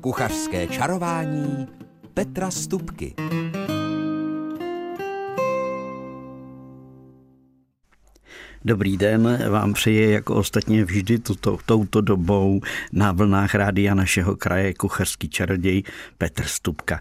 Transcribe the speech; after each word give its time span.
Kuchařské 0.00 0.66
čarování 0.66 1.66
Petra 2.14 2.50
Stupky. 2.50 3.14
Dobrý 8.64 8.96
den, 8.96 9.50
vám 9.50 9.72
přeje 9.72 10.10
jako 10.10 10.34
ostatně 10.34 10.84
vždy 10.84 11.18
tuto, 11.18 11.58
touto 11.66 12.00
dobou 12.00 12.60
na 12.92 13.12
vlnách 13.12 13.54
rádia 13.54 13.94
našeho 13.94 14.36
kraje 14.36 14.74
kuchařský 14.74 15.28
čaroděj 15.28 15.82
Petr 16.18 16.44
Stupka. 16.44 17.00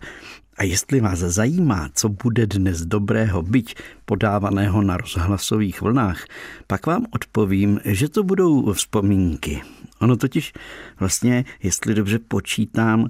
A 0.59 0.63
jestli 0.63 0.99
vás 0.99 1.19
zajímá, 1.19 1.89
co 1.93 2.09
bude 2.09 2.47
dnes 2.47 2.85
dobrého 2.85 3.41
byť 3.41 3.75
podávaného 4.05 4.81
na 4.81 4.97
rozhlasových 4.97 5.81
vlnách, 5.81 6.27
pak 6.67 6.85
vám 6.85 7.05
odpovím, 7.11 7.79
že 7.85 8.09
to 8.09 8.23
budou 8.23 8.73
vzpomínky. 8.73 9.61
Ono 9.99 10.17
totiž 10.17 10.53
vlastně, 10.99 11.45
jestli 11.63 11.95
dobře 11.95 12.19
počítám, 12.19 13.09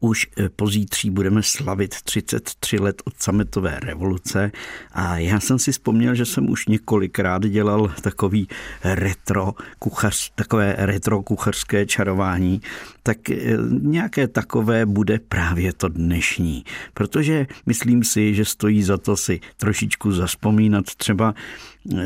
už 0.00 0.26
eh, 0.36 0.48
pozítří 0.48 1.10
budeme 1.10 1.42
slavit 1.42 2.02
33 2.02 2.78
let 2.78 3.02
od 3.04 3.14
sametové 3.18 3.80
revoluce 3.80 4.52
a 4.92 5.18
já 5.18 5.40
jsem 5.40 5.58
si 5.58 5.72
vzpomněl, 5.72 6.14
že 6.14 6.26
jsem 6.26 6.50
už 6.50 6.66
několikrát 6.66 7.46
dělal 7.46 7.92
takový 8.00 8.48
retro 8.84 9.52
kuchař, 9.78 10.32
takové 10.34 10.74
retro 10.78 11.22
kuchařské 11.22 11.86
čarování, 11.86 12.60
tak 13.02 13.30
eh, 13.30 13.56
nějaké 13.70 14.28
takové 14.28 14.86
bude 14.86 15.18
právě 15.18 15.72
to 15.72 15.88
dnešní. 15.88 16.64
Protože 16.94 17.46
myslím 17.66 18.04
si, 18.04 18.34
že 18.34 18.44
stojí 18.44 18.82
za 18.82 18.98
to 18.98 19.16
si 19.16 19.40
trošičku 19.56 20.12
zaspomínat 20.12 20.84
třeba 20.96 21.34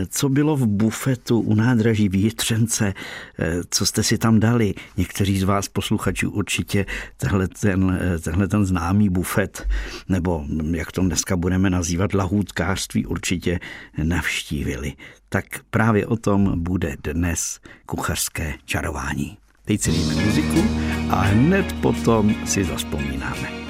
co 0.08 0.28
bylo 0.28 0.56
v 0.56 0.66
bufetu 0.66 1.40
u 1.40 1.54
nádraží 1.54 2.08
Vítřence, 2.08 2.94
eh, 3.38 3.60
co 3.70 3.86
jste 3.86 4.02
si 4.02 4.18
tam 4.18 4.40
dali. 4.40 4.74
Někteří 4.96 5.38
z 5.38 5.42
vás 5.42 5.68
posluchačů 5.68 6.30
určitě 6.30 6.86
tehle 7.16 7.48
ten, 7.72 7.98
eh, 8.00 8.18
tehle 8.18 8.48
ten 8.48 8.64
známý 8.64 9.08
bufet, 9.08 9.68
nebo 10.08 10.44
jak 10.70 10.92
to 10.92 11.02
dneska 11.02 11.36
budeme 11.36 11.70
nazývat, 11.70 12.14
lahůdkářství 12.14 13.06
určitě 13.06 13.60
navštívili. 14.02 14.92
Tak 15.28 15.44
právě 15.70 16.06
o 16.06 16.16
tom 16.16 16.62
bude 16.62 16.96
dnes 17.04 17.60
kuchařské 17.86 18.54
čarování. 18.64 19.36
Teď 19.64 19.80
si 19.80 19.90
muziku 19.90 20.64
a 21.10 21.20
hned 21.20 21.72
potom 21.72 22.34
si 22.46 22.64
zaspomínáme 22.64 23.62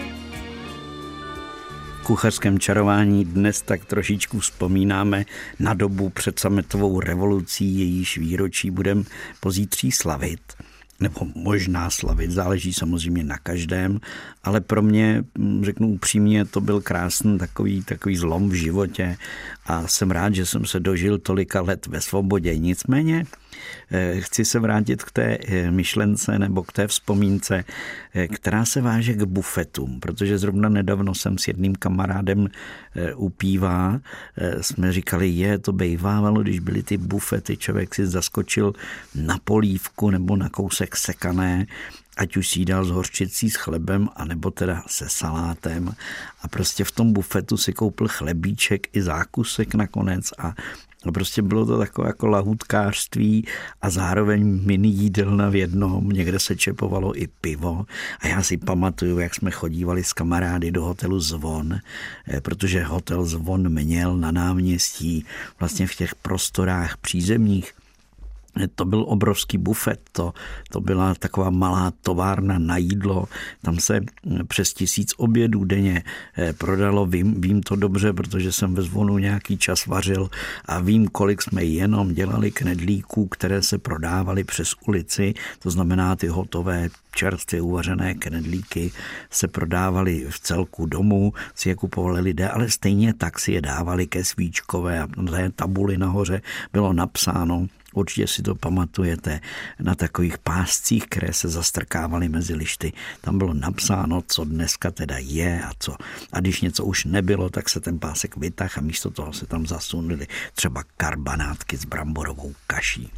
kuchařském 2.03 2.59
čarování 2.59 3.25
dnes 3.25 3.63
tak 3.63 3.85
trošičku 3.85 4.41
vzpomínáme 4.41 5.25
na 5.59 5.75
dobu 5.75 6.09
před 6.09 6.39
sametovou 6.39 7.01
revolucí, 7.01 7.79
jejíž 7.79 8.19
výročí 8.19 8.71
budeme 8.71 9.05
pozítří 9.41 9.93
slavit 9.93 10.41
nebo 11.03 11.27
možná 11.35 11.91
slavit, 11.91 12.31
záleží 12.31 12.73
samozřejmě 12.73 13.25
na 13.25 13.39
každém, 13.39 14.01
ale 14.45 14.61
pro 14.61 14.83
mě, 14.83 15.25
mm, 15.39 15.65
řeknu 15.65 15.89
upřímně, 15.89 16.45
to 16.45 16.61
byl 16.61 16.81
krásný 16.81 17.39
takový, 17.39 17.83
takový 17.83 18.17
zlom 18.17 18.49
v 18.49 18.53
životě 18.53 19.17
a 19.67 19.87
jsem 19.87 20.11
rád, 20.11 20.35
že 20.35 20.47
jsem 20.47 20.67
se 20.67 20.81
dožil 20.81 21.19
tolika 21.19 21.61
let 21.61 21.87
ve 21.87 22.01
svobodě. 22.01 22.59
Nicméně 22.59 23.25
chci 24.21 24.45
se 24.45 24.59
vrátit 24.59 25.03
k 25.03 25.11
té 25.11 25.39
eh, 25.49 25.71
myšlence 25.71 26.39
nebo 26.39 26.63
k 26.63 26.73
té 26.73 26.87
vzpomínce, 26.87 27.65
eh, 28.15 28.29
která 28.29 28.65
se 28.65 28.81
váže 28.81 29.15
k 29.15 29.23
bufetům, 29.23 30.01
protože 30.01 30.39
zrovna 30.39 30.69
nedávno 30.69 31.15
jsem 31.15 31.39
s 31.39 31.49
jedným 31.49 31.75
kamarádem 31.75 32.49
u 33.17 33.29
píva, 33.29 34.01
jsme 34.61 34.93
říkali, 34.93 35.29
je, 35.29 35.59
to 35.59 35.73
bejvávalo, 35.73 36.43
když 36.43 36.59
byly 36.59 36.83
ty 36.83 36.97
bufety, 36.97 37.57
člověk 37.57 37.95
si 37.95 38.07
zaskočil 38.07 38.73
na 39.15 39.39
polívku 39.45 40.11
nebo 40.11 40.37
na 40.37 40.49
kousek 40.49 40.97
sekané, 40.97 41.67
ať 42.17 42.37
už 42.37 42.49
si 42.49 42.65
dal 42.65 42.85
s 42.85 42.91
horčicí 42.91 43.51
s 43.51 43.57
chlebem, 43.57 44.09
anebo 44.17 44.51
teda 44.51 44.83
se 44.87 45.09
salátem. 45.09 45.95
A 46.43 46.49
prostě 46.49 46.85
v 46.85 46.93
tom 46.93 47.13
bufetu 47.13 47.57
si 47.57 47.73
koupil 47.73 48.09
chlebíček 48.09 48.97
i 48.97 49.03
zákusek 49.03 49.75
nakonec 49.75 50.33
a 50.39 50.55
No 51.07 51.13
prostě 51.13 51.43
bylo 51.43 51.67
to 51.67 51.79
takové 51.79 52.09
jako 52.09 52.27
lahutkářství 52.27 53.47
a 53.83 53.91
zároveň 53.91 54.61
mini 54.65 54.89
jídelna 54.89 55.49
v 55.49 55.57
jednom. 55.57 56.09
Někde 56.09 56.39
se 56.39 56.57
čepovalo 56.57 57.23
i 57.23 57.29
pivo. 57.41 57.87
A 58.21 58.29
já 58.29 58.43
si 58.43 58.57
pamatuju, 58.57 59.19
jak 59.19 59.35
jsme 59.35 59.51
chodívali 59.51 60.05
s 60.05 60.13
kamarády 60.13 60.71
do 60.71 60.85
hotelu 60.85 61.21
Zvon, 61.21 61.73
eh, 62.29 62.41
protože 62.41 62.83
hotel 62.83 63.25
Zvon 63.25 63.69
měl 63.69 64.17
na 64.17 64.31
náměstí 64.31 65.25
vlastně 65.61 65.87
v 65.87 65.95
těch 65.95 66.15
prostorách 66.15 66.97
přízemních 66.97 67.73
to 68.75 68.85
byl 68.85 69.05
obrovský 69.09 69.59
bufet, 69.59 70.01
to, 70.13 70.33
to 70.71 70.81
byla 70.81 71.15
taková 71.15 71.51
malá 71.51 71.93
továrna 72.03 72.59
na 72.59 72.77
jídlo, 72.77 73.25
tam 73.63 73.81
se 73.81 74.01
přes 74.49 74.73
tisíc 74.75 75.15
obědů 75.17 75.65
denně 75.65 76.05
eh, 76.39 76.53
prodalo, 76.53 77.07
vím, 77.07 77.41
vím 77.41 77.63
to 77.63 77.77
dobře, 77.77 78.13
protože 78.13 78.53
jsem 78.53 78.75
ve 78.75 78.83
zvonu 78.83 79.19
nějaký 79.19 79.59
čas 79.59 79.87
vařil 79.87 80.31
a 80.65 80.81
vím, 80.81 81.09
kolik 81.09 81.43
jsme 81.43 81.65
jenom 81.65 82.15
dělali 82.15 82.51
knedlíků, 82.51 83.27
které 83.27 83.63
se 83.63 83.79
prodávaly 83.79 84.45
přes 84.45 84.75
ulici, 84.87 85.35
to 85.59 85.71
znamená 85.71 86.17
ty 86.17 86.27
hotové 86.29 86.89
čerstvě 87.15 87.61
uvařené 87.63 88.15
knedlíky 88.15 88.93
se 89.31 89.49
prodávaly 89.49 90.27
v 90.31 90.41
celku 90.41 90.87
domů, 90.87 91.33
si 91.55 91.69
je 91.69 91.75
kupovali 91.75 92.21
lidé, 92.21 92.49
ale 92.49 92.71
stejně 92.71 93.15
tak 93.15 93.39
si 93.39 93.53
je 93.53 93.61
dávali 93.61 94.07
ke 94.07 94.25
svíčkové 94.25 95.01
a 95.01 95.09
na 95.17 95.33
té 95.33 95.51
tabuli 95.51 95.99
nahoře 95.99 96.43
bylo 96.73 96.93
napsáno, 96.93 97.67
Určitě 97.95 98.27
si 98.27 98.43
to 98.43 98.55
pamatujete 98.55 99.41
na 99.81 99.95
takových 99.95 100.39
páscích, 100.39 101.07
které 101.07 101.33
se 101.33 101.49
zastrkávaly 101.49 102.29
mezi 102.29 102.55
lišty. 102.55 102.93
Tam 103.21 103.39
bylo 103.39 103.55
napsáno, 103.55 104.23
co 104.27 104.45
dneska 104.45 104.91
teda 104.91 105.17
je 105.19 105.63
a 105.65 105.73
co. 105.79 105.97
A 106.33 106.41
když 106.41 106.61
něco 106.61 106.85
už 106.85 107.05
nebylo, 107.05 107.51
tak 107.51 107.69
se 107.69 107.81
ten 107.81 107.99
pásek 107.99 108.37
vytáhl 108.37 108.73
a 108.77 108.81
místo 108.81 109.11
toho 109.11 109.33
se 109.33 109.47
tam 109.47 109.67
zasunuli 109.67 110.27
třeba 110.55 110.85
karbanátky 110.97 111.77
s 111.77 111.85
bramborovou 111.85 112.55
kaší. 112.67 113.11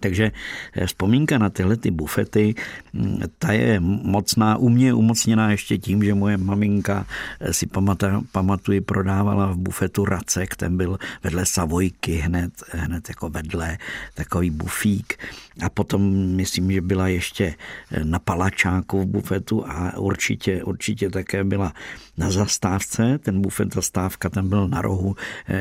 Takže 0.00 0.32
eh, 0.72 0.86
vzpomínka 0.86 1.38
na 1.38 1.50
tyhle 1.50 1.76
ty 1.76 1.90
bufety, 1.90 2.54
mm, 2.92 3.22
ta 3.38 3.52
je 3.52 3.80
mocná, 3.80 4.56
u 4.56 4.68
mě 4.68 4.94
umocněná 4.94 5.50
ještě 5.50 5.78
tím, 5.78 6.04
že 6.04 6.14
moje 6.14 6.36
maminka 6.36 7.06
eh, 7.40 7.52
si 7.52 7.66
pamata, 7.66 8.22
pamatuji, 8.32 8.80
prodávala 8.80 9.46
v 9.46 9.56
bufetu 9.56 10.04
Racek, 10.04 10.56
ten 10.56 10.76
byl 10.76 10.98
vedle 11.22 11.46
Savojky 11.46 12.16
hned, 12.16 12.52
hned 12.70 13.08
jako 13.08 13.28
vedle 13.28 13.78
takový 14.14 14.50
bufík. 14.50 15.18
A 15.62 15.68
potom 15.68 16.02
myslím, 16.36 16.72
že 16.72 16.80
byla 16.80 17.08
ještě 17.08 17.54
eh, 17.90 18.04
na 18.04 18.18
Palačáku 18.18 19.02
v 19.02 19.06
bufetu 19.06 19.66
a 19.66 19.96
určitě, 19.96 20.64
určitě 20.64 21.10
také 21.10 21.44
byla 21.44 21.72
na 22.18 22.30
zastávce. 22.30 23.18
Ten 23.18 23.40
bufet 23.40 23.74
zastávka, 23.74 24.28
ten 24.30 24.48
byl 24.48 24.68
na 24.68 24.82
rohu, 24.82 25.16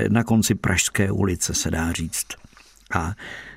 na 0.09 0.23
konci 0.23 0.55
Pražské 0.55 1.11
ulice 1.11 1.53
se 1.53 1.71
dá 1.71 1.91
říct. 1.91 2.27
A 2.93 3.13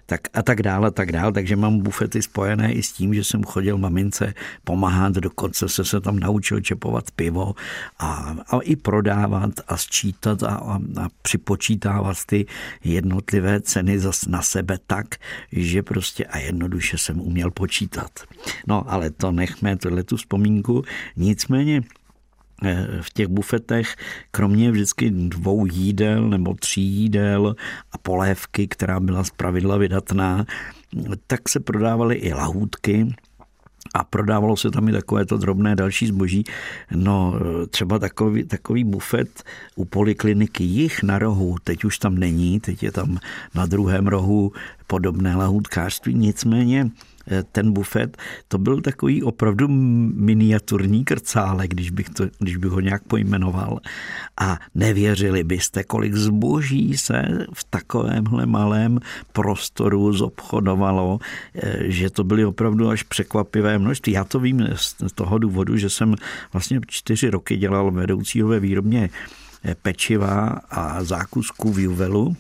tak 0.07 0.21
a 0.35 0.43
tak 0.43 0.63
dále, 0.63 0.91
tak 0.91 1.13
dále. 1.13 1.33
Takže 1.33 1.57
mám 1.57 1.79
bufety 1.79 2.23
spojené 2.23 2.73
i 2.73 2.83
s 2.83 2.93
tím, 2.93 3.15
že 3.15 3.25
jsem 3.25 3.45
chodil 3.45 3.79
mamince 3.79 4.35
pomáhat, 4.65 5.13
dokonce 5.13 5.69
se 5.69 5.85
se 5.85 6.01
tam 6.01 6.19
naučil 6.19 6.61
čepovat 6.61 7.11
pivo 7.11 7.55
a, 7.99 8.37
a 8.49 8.59
i 8.63 8.77
prodávat 8.77 9.51
a 9.69 9.77
sčítat 9.77 10.43
a, 10.43 10.49
a, 10.49 10.75
a 10.77 11.09
připočítávat 11.23 12.17
ty 12.27 12.47
jednotlivé 12.85 13.61
ceny 13.61 13.99
zas 13.99 14.27
na 14.27 14.43
sebe 14.43 14.79
tak, 14.87 15.07
že 15.53 15.83
prostě 15.83 16.25
a 16.25 16.39
jednoduše 16.39 16.99
jsem 16.99 17.21
uměl 17.21 17.51
počítat. 17.51 18.11
No 18.67 18.93
ale 18.93 19.11
to 19.11 19.33
nechme, 19.33 19.77
tuhle 19.77 20.03
tu 20.03 20.17
vzpomínku. 20.17 20.83
Nicméně 21.17 21.83
v 23.01 23.11
těch 23.11 23.27
bufetech, 23.29 23.97
kromě 24.31 24.71
vždycky 24.71 25.11
dvou 25.11 25.67
jídel 25.67 26.29
nebo 26.29 26.55
tří 26.55 26.83
jídel 26.83 27.57
a 27.93 27.99
polévky, 27.99 28.69
která 28.69 29.01
byla 29.01 29.25
zpravidla 29.25 29.77
vydatná, 29.77 30.47
tak 31.27 31.49
se 31.49 31.61
prodávaly 31.61 32.15
i 32.15 32.35
lahůdky, 32.35 33.15
a 33.95 34.05
prodávalo 34.05 34.57
se 34.57 34.71
tam 34.71 34.89
i 34.89 34.93
takové 34.93 35.27
to 35.27 35.39
drobné 35.39 35.77
další 35.77 36.07
zboží. 36.07 36.45
No 36.95 37.35
třeba 37.71 37.99
takový, 37.99 38.45
takový 38.45 38.85
bufet 38.85 39.43
u 39.77 39.85
polikliniky 39.85 40.65
jich 40.65 41.03
na 41.03 41.19
rohu, 41.19 41.57
teď 41.65 41.85
už 41.85 41.99
tam 41.99 42.19
není, 42.19 42.61
teď 42.61 42.83
je 42.83 42.93
tam 42.93 43.19
na 43.55 43.67
druhém 43.67 44.07
rohu 44.07 44.53
podobné 44.87 45.37
lahůdkářství, 45.37 46.15
nicméně 46.15 46.91
Eh, 46.91 47.14
ten 47.53 47.73
bufet, 47.73 48.17
to 48.49 48.59
byl 48.59 48.81
takový 48.81 49.23
opravdu 49.23 49.69
miniaturní 49.69 51.05
krcále, 51.05 51.69
když 51.69 51.91
bych, 51.91 52.09
to, 52.09 52.25
když 52.39 52.57
bych 52.57 52.71
ho 52.71 52.81
nějak 52.81 53.03
pojmenoval. 53.03 53.81
A 54.41 54.59
nevěřili 54.75 55.45
byste, 55.45 55.85
kolik 55.85 56.15
zboží 56.15 56.97
se 56.97 57.23
v 57.53 57.65
takovémhle 57.71 58.47
malém 58.47 59.01
prostoru 59.33 60.13
zobchodovalo, 60.13 61.19
eh, 61.55 61.91
že 61.91 62.11
to 62.11 62.25
byly 62.25 62.45
opravdu 62.45 62.89
až 62.89 63.03
překvapivé 63.03 63.79
množství. 63.79 64.13
Já 64.13 64.25
to 64.25 64.41
vím 64.41 64.69
z 64.77 64.95
toho 65.15 65.39
důvodu, 65.39 65.77
že 65.77 65.91
jsem 65.91 66.15
vlastně 66.53 66.81
čtyři 66.87 67.31
roky 67.31 67.57
dělal 67.57 67.91
vedoucího 67.91 68.49
ve 68.49 68.61
výrobně 68.61 69.11
eh, 69.65 69.75
pečiva 69.75 70.61
a 70.71 71.05
zákusků 71.05 71.73
v 71.73 71.79
Juvelu 71.79 72.37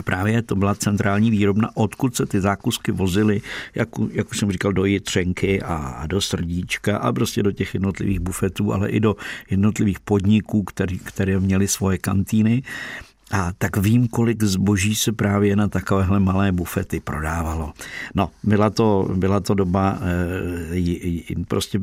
A 0.00 0.02
právě 0.02 0.42
to 0.42 0.56
byla 0.56 0.74
centrální 0.74 1.30
výrobna, 1.30 1.70
odkud 1.74 2.16
se 2.16 2.26
ty 2.26 2.40
zákusky 2.40 2.92
vozily, 2.92 3.40
jak, 3.74 3.88
jak 4.12 4.30
už 4.30 4.38
jsem 4.38 4.52
říkal, 4.52 4.72
do 4.72 4.84
Jitřenky 4.84 5.62
a, 5.62 5.74
a 5.74 6.06
do 6.06 6.20
Srdíčka 6.20 6.98
a 6.98 7.12
prostě 7.12 7.42
do 7.42 7.52
těch 7.52 7.74
jednotlivých 7.74 8.20
bufetů, 8.20 8.72
ale 8.72 8.88
i 8.90 9.00
do 9.00 9.16
jednotlivých 9.50 10.00
podniků, 10.00 10.62
který, 10.62 10.98
které 10.98 11.40
měly 11.40 11.68
svoje 11.68 11.98
kantýny. 11.98 12.62
A 13.30 13.52
tak 13.58 13.76
vím, 13.76 14.08
kolik 14.08 14.42
zboží 14.42 14.94
se 14.94 15.12
právě 15.12 15.56
na 15.56 15.68
takovéhle 15.68 16.20
malé 16.20 16.52
bufety 16.52 17.00
prodávalo. 17.00 17.72
No, 18.14 18.30
byla 18.42 18.70
to, 18.70 19.08
byla 19.14 19.40
to 19.40 19.54
doba, 19.54 19.98
e, 20.72 21.44
prostě 21.48 21.80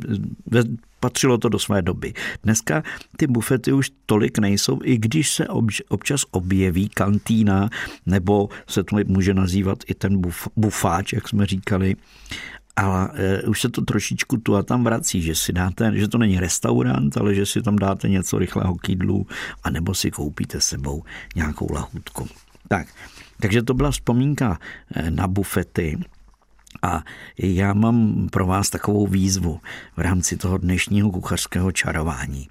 patřilo 1.00 1.38
to 1.38 1.50
do 1.50 1.60
své 1.60 1.82
doby. 1.82 2.14
Dneska 2.44 2.84
ty 3.18 3.28
bufety 3.28 3.74
už 3.74 3.92
tolik 4.06 4.40
nejsou, 4.40 4.80
i 4.84 4.98
když 4.98 5.32
se 5.32 5.48
občas 5.90 6.26
objeví 6.32 6.90
kantýna, 6.90 7.70
nebo 8.06 8.50
se 8.68 8.84
to 8.84 8.98
může 9.06 9.34
nazývat 9.34 9.78
i 9.88 9.94
ten 9.94 10.22
buf, 10.22 10.48
bufáč, 10.56 11.14
jak 11.14 11.28
jsme 11.28 11.46
říkali, 11.46 11.96
ale 12.78 13.10
uh, 13.44 13.50
už 13.50 13.62
se 13.62 13.70
to 13.70 13.82
trošičku 13.82 14.38
tu 14.38 14.56
a 14.56 14.64
tam 14.64 14.84
vrací, 14.84 15.22
že 15.22 15.36
si 15.36 15.54
dáte, 15.54 15.92
že 15.96 16.08
to 16.08 16.18
není 16.18 16.40
restaurant, 16.40 17.18
ale 17.18 17.36
že 17.36 17.46
si 17.46 17.62
tam 17.62 17.76
dáte 17.76 18.10
něco 18.10 18.38
rychlého 18.38 18.76
k 18.76 18.90
jídlu, 18.90 19.28
anebo 19.64 19.94
si 19.94 20.12
koupíte 20.12 20.62
sebou 20.62 21.04
nějakou 21.36 21.74
lahůdku. 21.74 22.28
Tak, 22.68 22.88
takže 23.40 23.64
to 23.64 23.74
byla 23.74 23.92
vzpomínka 23.92 24.60
e, 24.94 25.12
na 25.12 25.28
bufety. 25.28 25.98
A 26.82 27.04
já 27.38 27.74
mám 27.74 28.28
pro 28.32 28.46
vás 28.46 28.70
takovou 28.70 29.08
výzvu 29.08 29.60
v 29.98 30.00
rámci 30.00 30.38
toho 30.38 30.58
dnešního 30.58 31.12
kuchařského 31.12 31.72
čarování. 31.72 32.48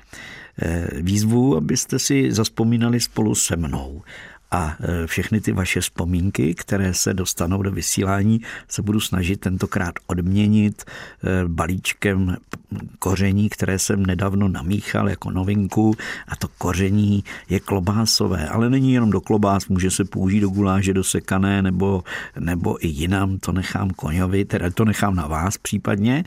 E, 0.63 1.03
výzvu, 1.03 1.57
abyste 1.57 1.99
si 1.99 2.33
zaspomínali 2.33 3.01
spolu 3.01 3.35
se 3.35 3.57
mnou 3.57 4.03
a 4.51 4.77
e, 4.81 5.07
všechny 5.07 5.41
ty 5.41 5.53
vaše 5.53 5.81
vzpomínky, 5.81 6.55
které 6.55 6.95
se 6.95 7.15
dostanou 7.15 7.63
do 7.63 7.71
vysílání, 7.71 8.41
se 8.69 8.83
budu 8.83 9.01
snažit 9.01 9.41
tentokrát 9.41 9.95
odměnit 10.07 10.85
e, 10.85 11.49
balíčkem 11.49 12.37
koření, 12.99 13.49
které 13.49 13.79
jsem 13.79 14.07
nedávno 14.07 14.49
namíchal 14.49 15.09
jako 15.09 15.31
novinku 15.31 15.95
a 16.29 16.37
to 16.37 16.49
koření 16.59 17.25
je 17.49 17.61
klobásové, 17.61 18.49
ale 18.49 18.71
není 18.71 18.93
jenom 18.93 19.11
do 19.11 19.21
klobás, 19.21 19.69
může 19.69 19.91
se 19.91 20.05
použít 20.05 20.41
do 20.41 20.49
guláže 20.49 20.95
do 20.95 21.05
sekané 21.05 21.63
nebo, 21.63 22.05
nebo 22.39 22.85
i 22.85 22.89
jinam, 22.89 23.39
to 23.39 23.53
nechám 23.53 23.91
koňovi, 23.91 24.45
teda 24.45 24.71
to 24.71 24.85
nechám 24.85 25.15
na 25.15 25.27
vás 25.27 25.59
případně, 25.59 26.25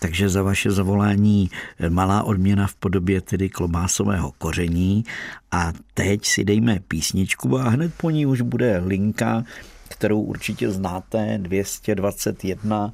takže 0.00 0.28
za 0.28 0.42
vaše 0.42 0.70
zavolání 0.70 1.50
eh, 1.78 1.90
malá 1.90 2.22
odměna 2.22 2.66
v 2.66 2.74
podobě 2.74 3.20
tedy 3.20 3.48
klobásového 3.48 4.32
koření. 4.38 5.04
A 5.50 5.72
teď 5.94 6.26
si 6.26 6.44
dejme 6.44 6.80
písničku 6.88 7.58
a 7.58 7.68
hned 7.68 7.94
po 7.94 8.10
ní 8.10 8.26
už 8.26 8.40
bude 8.40 8.82
linka, 8.86 9.44
kterou 9.88 10.20
určitě 10.20 10.70
znáte, 10.70 11.38
221 11.38 12.92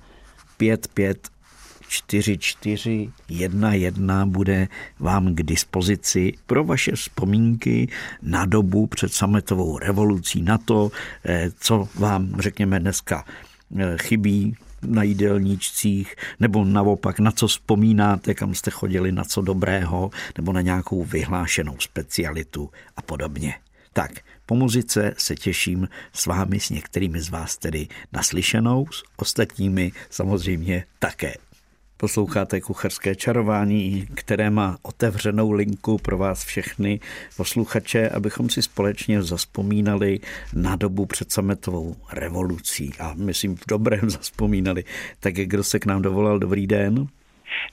55 0.57 1.29
4411 1.89 4.29
bude 4.29 4.69
vám 4.99 5.35
k 5.35 5.43
dispozici 5.43 6.33
pro 6.47 6.65
vaše 6.65 6.93
vzpomínky 6.93 7.89
na 8.23 8.47
dobu 8.47 8.87
před 8.87 9.13
sametovou 9.13 9.79
revolucí, 9.79 10.43
na 10.43 10.59
to, 10.59 10.91
eh, 11.25 11.51
co 11.61 11.89
vám, 11.95 12.35
řekněme, 12.39 12.81
dneska 12.81 13.25
eh, 13.79 13.97
chybí, 14.03 14.57
na 14.87 15.03
jídelníčcích, 15.03 16.17
nebo 16.41 16.65
naopak 16.65 17.19
na 17.19 17.33
co 17.33 17.47
vzpomínáte, 17.47 18.35
kam 18.35 18.55
jste 18.55 18.71
chodili, 18.71 19.13
na 19.13 19.25
co 19.25 19.43
dobrého, 19.43 20.11
nebo 20.37 20.53
na 20.53 20.61
nějakou 20.61 21.05
vyhlášenou 21.05 21.77
specialitu 21.79 22.71
a 22.97 23.03
podobně. 23.03 23.55
Tak, 23.93 24.13
po 24.47 24.55
muzice 24.55 25.15
se 25.19 25.35
těším 25.35 25.89
s 26.13 26.27
vámi, 26.27 26.61
s 26.61 26.71
některými 26.71 27.21
z 27.21 27.31
vás 27.31 27.57
tedy 27.57 27.89
naslyšenou, 28.13 28.87
s 28.91 29.03
ostatními 29.17 29.93
samozřejmě 30.11 30.85
také. 30.99 31.35
Posloucháte 31.99 32.61
kucharské 32.61 33.15
čarování, 33.15 34.07
které 34.15 34.51
má 34.51 34.77
otevřenou 34.83 35.53
linku 35.53 35.99
pro 35.99 36.19
vás 36.19 36.45
všechny 36.45 37.01
posluchače, 37.37 38.09
abychom 38.09 38.51
si 38.51 38.63
společně 38.63 39.23
zaspomínali 39.23 40.21
na 40.55 40.77
dobu 40.77 41.07
před 41.07 41.33
sametovou 41.33 41.97
revolucí. 42.13 42.93
A 43.01 43.15
myslím 43.15 43.57
v 43.57 43.67
dobrém 43.69 44.11
zaspomínali. 44.11 44.85
Tak 45.21 45.35
kdo 45.35 45.65
se 45.65 45.79
k 45.79 45.87
nám 45.87 46.03
dovolal, 46.03 46.39
dobrý 46.39 46.67
den. 46.67 47.07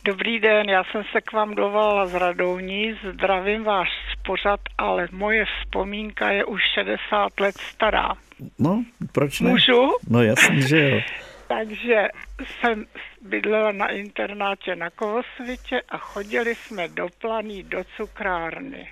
Dobrý 0.05 0.39
den, 0.39 0.69
já 0.69 0.83
jsem 0.83 1.03
se 1.11 1.21
k 1.21 1.33
vám 1.33 1.55
dovolala 1.55 2.05
z 2.07 2.13
Radouní, 2.13 2.95
zdravím 3.13 3.63
vás 3.63 3.87
pořad, 4.25 4.59
ale 4.77 5.07
moje 5.11 5.45
vzpomínka 5.45 6.31
je 6.31 6.45
už 6.45 6.61
60 6.73 7.39
let 7.39 7.55
stará. 7.57 8.13
No, 8.59 8.83
proč 9.11 9.39
ne? 9.39 9.49
Můžu? 9.49 9.89
No 10.09 10.23
jasně, 10.23 10.61
že 10.61 10.89
jo. 10.89 11.01
Takže 11.47 12.07
jsem 12.41 12.85
bydlela 13.21 13.71
na 13.71 13.87
internátě 13.87 14.75
na 14.75 14.89
Kovosvitě 14.89 15.81
a 15.89 15.97
chodili 15.97 16.55
jsme 16.55 16.87
do 16.87 17.07
planý 17.21 17.63
do 17.63 17.83
cukrárny. 17.97 18.91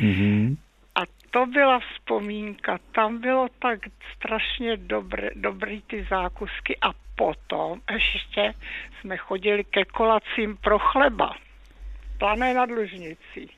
Mm-hmm. 0.00 0.56
A 0.94 1.00
to 1.30 1.46
byla 1.46 1.78
vzpomínka, 1.78 2.78
tam 2.92 3.18
bylo 3.18 3.48
tak 3.58 3.78
strašně 4.16 4.76
dobré, 4.76 5.30
dobrý 5.34 5.82
ty 5.82 6.06
zákusky 6.10 6.76
a 6.80 6.92
potom 7.16 7.80
ještě 7.92 8.54
jsme 9.00 9.16
chodili 9.16 9.64
ke 9.64 9.84
kolacím 9.84 10.56
pro 10.56 10.78
chleba. 10.78 11.36
Plané 12.18 12.54
nad 12.54 12.70
Lužnicí. 12.70 13.50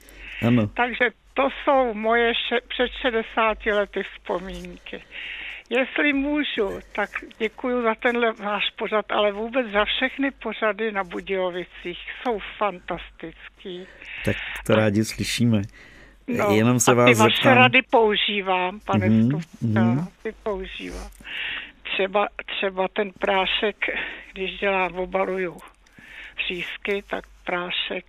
Ano. 0.46 0.66
Takže 0.66 1.10
to 1.34 1.48
jsou 1.50 1.94
moje 1.94 2.32
še- 2.34 2.60
před 2.68 2.90
60 2.92 3.66
lety 3.66 4.02
vzpomínky. 4.02 5.02
Jestli 5.70 6.12
můžu, 6.12 6.78
tak 6.92 7.10
děkuji 7.38 7.82
za 7.82 7.94
tenhle 7.94 8.32
váš 8.32 8.70
pořad, 8.70 9.04
ale 9.12 9.32
vůbec 9.32 9.66
za 9.72 9.84
všechny 9.84 10.30
pořady 10.30 10.92
na 10.92 11.04
Budějovicích. 11.04 11.98
Jsou 12.22 12.38
fantastický. 12.58 13.86
Tak 14.24 14.36
to 14.66 14.74
rádi 14.74 15.04
slyšíme. 15.04 15.62
No, 16.28 16.50
Jenom 16.50 16.80
se 16.80 16.90
a 16.90 16.94
vás 16.94 17.10
ty 17.10 17.14
vaše 17.14 17.36
zeptám. 17.36 17.56
rady 17.56 17.82
používám, 17.90 18.80
pane 18.80 19.06
mm-hmm, 19.08 19.26
Stupka, 19.26 19.80
mm-hmm. 19.80 20.08
ty 20.22 20.32
používám. 20.42 21.10
Třeba, 21.82 22.28
třeba 22.46 22.88
ten 22.88 23.12
prášek, 23.12 23.76
když 24.32 24.58
dělám, 24.58 24.94
obaluju 24.94 25.56
přísky, 26.36 27.02
tak 27.10 27.24
prášek, 27.44 28.04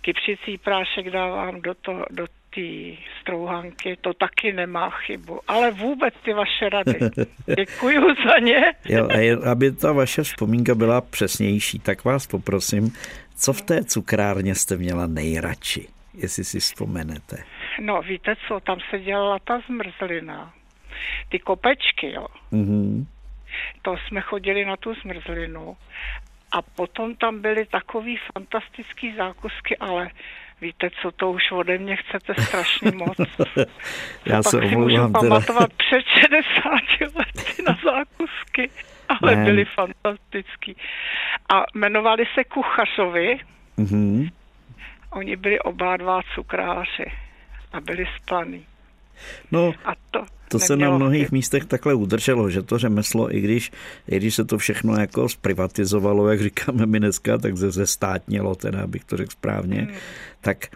kypřicí 0.00 0.58
prášek 0.58 1.10
dávám 1.10 1.60
do, 1.60 1.74
to, 1.74 2.04
do 2.10 2.26
té 2.54 3.02
strouhanky, 3.20 3.96
to 4.00 4.14
taky 4.14 4.52
nemá 4.52 4.90
chybu. 4.90 5.40
Ale 5.48 5.70
vůbec 5.70 6.14
ty 6.24 6.32
vaše 6.32 6.68
rady. 6.68 6.98
Děkuji 7.56 8.00
za 8.26 8.38
ně. 8.38 8.62
jo, 8.88 9.08
a 9.10 9.16
je, 9.16 9.36
aby 9.36 9.72
ta 9.72 9.92
vaše 9.92 10.22
vzpomínka 10.22 10.74
byla 10.74 11.00
přesnější, 11.00 11.78
tak 11.78 12.04
vás 12.04 12.26
poprosím, 12.26 12.92
co 13.36 13.52
v 13.52 13.62
té 13.62 13.84
cukrárně 13.84 14.54
jste 14.54 14.76
měla 14.76 15.06
nejradši, 15.06 15.88
jestli 16.14 16.44
si 16.44 16.60
vzpomenete? 16.60 17.36
No, 17.80 18.02
víte 18.02 18.34
co, 18.48 18.60
tam 18.60 18.78
se 18.90 18.98
dělala 18.98 19.38
ta 19.38 19.60
zmrzlina. 19.68 20.54
Ty 21.28 21.38
kopečky, 21.38 22.12
jo. 22.12 22.26
Mm-hmm. 22.52 23.06
To 23.82 23.96
jsme 23.96 24.20
chodili 24.20 24.64
na 24.64 24.76
tu 24.76 24.94
zmrzlinu. 24.94 25.76
A 26.52 26.62
potom 26.62 27.14
tam 27.14 27.40
byly 27.40 27.66
takový 27.66 28.18
fantastický 28.32 29.14
zákusky, 29.16 29.76
ale 29.76 30.10
Víte, 30.60 30.90
co 31.02 31.10
to 31.10 31.30
už 31.30 31.52
ode 31.52 31.78
mě 31.78 31.96
chcete 31.96 32.42
strašně 32.42 32.90
moc. 32.90 33.16
Já 34.26 34.42
se 34.42 34.60
si 34.68 34.76
můžu 34.76 34.96
teda. 34.96 35.08
pamatovat 35.20 35.72
před 35.72 36.04
60 36.06 37.16
lety 37.16 37.62
na 37.62 37.78
zákusky, 37.84 38.70
ale 39.08 39.36
ne. 39.36 39.44
byly 39.44 39.64
fantastický. 39.64 40.76
A 41.54 41.62
jmenovali 41.74 42.24
se 42.34 42.44
Kuchařovi. 42.44 43.38
Mm-hmm. 43.78 44.30
Oni 45.10 45.36
byli 45.36 45.58
oba 45.60 45.96
dva 45.96 46.20
cukráři 46.34 47.12
a 47.72 47.80
byli 47.80 48.06
splaný. 48.16 48.66
No, 49.52 49.72
a 49.84 49.92
to, 50.10 50.24
to 50.48 50.58
se 50.58 50.76
na 50.76 50.90
mnohých 50.90 51.32
místech 51.32 51.64
takhle 51.64 51.94
udrželo, 51.94 52.50
že 52.50 52.62
to 52.62 52.78
řemeslo, 52.78 53.36
i 53.36 53.40
když, 53.40 53.72
i 54.08 54.16
když 54.16 54.34
se 54.34 54.44
to 54.44 54.58
všechno 54.58 55.00
jako 55.00 55.28
zprivatizovalo, 55.28 56.28
jak 56.28 56.42
říkáme 56.42 56.86
my 56.86 57.00
dneska, 57.00 57.38
tak 57.38 57.56
ze, 57.56 57.70
ze 57.70 57.86
státnělo, 57.86 58.54
teda 58.54 58.82
abych 58.82 59.04
to 59.04 59.16
řekl 59.16 59.30
správně, 59.30 59.80
hmm. 59.80 59.94
tak 60.40 60.66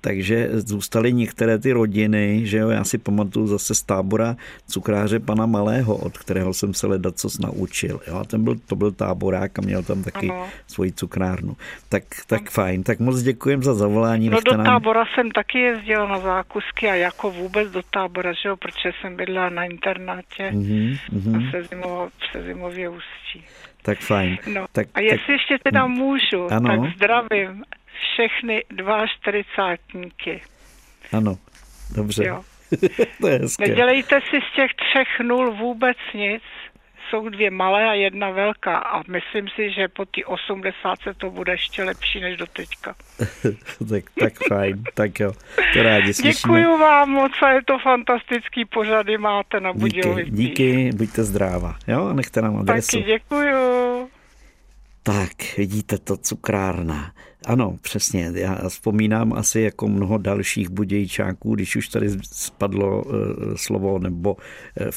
takže 0.00 0.48
zůstaly 0.52 1.12
některé 1.12 1.58
ty 1.58 1.72
rodiny, 1.72 2.40
že 2.44 2.58
jo, 2.58 2.68
já 2.68 2.84
si 2.84 2.98
pamatuju 2.98 3.46
zase 3.46 3.74
z 3.74 3.82
tábora 3.82 4.36
cukráře 4.66 5.20
pana 5.20 5.46
Malého, 5.46 5.96
od 5.96 6.18
kterého 6.18 6.54
jsem 6.54 6.74
se 6.74 6.86
ledat 6.86 7.18
co 7.18 7.28
naučil, 7.40 8.00
jo, 8.08 8.16
a 8.16 8.24
ten 8.24 8.44
byl, 8.44 8.56
to 8.66 8.76
byl 8.76 8.92
táborák 8.92 9.58
a 9.58 9.62
měl 9.62 9.82
tam 9.82 10.02
taky 10.02 10.30
ano. 10.30 10.48
svoji 10.66 10.92
cukrárnu. 10.92 11.56
Tak, 11.88 12.02
tak 12.26 12.50
fajn, 12.50 12.82
tak 12.82 13.00
moc 13.00 13.22
děkujem 13.22 13.62
za 13.62 13.74
zavolání. 13.74 14.28
No 14.28 14.40
do 14.40 14.56
nám... 14.56 14.66
tábora 14.66 15.04
jsem 15.14 15.30
taky 15.30 15.58
jezdila 15.58 16.08
na 16.08 16.18
zákusky 16.18 16.88
a 16.88 16.94
jako 16.94 17.30
vůbec 17.30 17.70
do 17.70 17.82
tábora, 17.90 18.32
že 18.32 18.48
jo, 18.48 18.56
protože 18.56 18.92
jsem 19.00 19.16
bydlela 19.16 19.48
na 19.48 19.64
internátě 19.64 20.50
mm-hmm, 20.52 20.98
mm-hmm. 21.12 21.48
a 21.48 21.50
se, 21.50 21.62
zimo, 21.62 22.08
se 22.32 22.42
zimově 22.42 22.88
ústí. 22.88 23.44
Tak 23.82 23.98
fajn. 23.98 24.38
No, 24.54 24.66
tak, 24.72 24.88
a 24.94 25.00
jestli 25.00 25.18
tak... 25.18 25.28
ještě 25.28 25.58
teda 25.62 25.86
můžu, 25.86 26.52
ano. 26.52 26.68
tak 26.68 26.94
zdravím 26.96 27.64
všechny 27.92 28.64
dva 28.70 29.06
čtyřicátníky. 29.06 30.42
Ano, 31.12 31.38
dobře. 31.96 32.24
Jo. 32.24 32.42
to 33.20 33.28
je 33.28 33.38
hezké. 33.38 33.68
Nedělejte 33.68 34.20
si 34.20 34.36
z 34.50 34.56
těch 34.56 34.70
třech 34.74 35.08
nul 35.22 35.54
vůbec 35.54 35.96
nic. 36.14 36.42
Jsou 37.10 37.28
dvě 37.28 37.50
malé 37.50 37.88
a 37.88 37.92
jedna 37.92 38.30
velká 38.30 38.78
a 38.78 39.02
myslím 39.08 39.48
si, 39.48 39.72
že 39.72 39.88
po 39.88 40.04
té 40.04 40.24
80 40.24 40.98
to 41.16 41.30
bude 41.30 41.52
ještě 41.52 41.82
lepší 41.82 42.20
než 42.20 42.36
do 42.36 42.46
teďka. 42.46 42.94
tak, 43.90 44.04
tak 44.20 44.32
fajn, 44.48 44.82
tak 44.94 45.20
jo, 45.20 45.32
to 45.72 45.82
rádi 45.82 46.14
slyšíme. 46.14 46.32
Děkuju 46.32 46.78
vám 46.78 47.10
moc 47.10 47.32
a 47.42 47.50
je 47.50 47.62
to 47.64 47.78
fantastický 47.78 48.64
pořady 48.64 49.18
máte 49.18 49.60
na 49.60 49.72
Díky, 49.72 50.24
díky, 50.28 50.90
buďte 50.96 51.24
zdráva, 51.24 51.76
jo, 51.88 52.06
a 52.06 52.12
nechte 52.12 52.42
nám 52.42 52.56
adresu. 52.56 52.96
Taky 52.96 53.04
děkuju. 53.04 54.08
Tak, 55.04 55.56
vidíte 55.58 55.98
to, 55.98 56.16
cukrárna. 56.16 57.14
Ano, 57.46 57.76
přesně. 57.80 58.32
Já 58.34 58.68
vzpomínám 58.68 59.32
asi 59.32 59.60
jako 59.60 59.88
mnoho 59.88 60.18
dalších 60.18 60.70
budějčáků, 60.70 61.54
když 61.54 61.76
už 61.76 61.88
tady 61.88 62.08
spadlo 62.32 63.02
uh, 63.02 63.12
slovo 63.56 63.98
nebo 63.98 64.34
uh, 64.34 64.40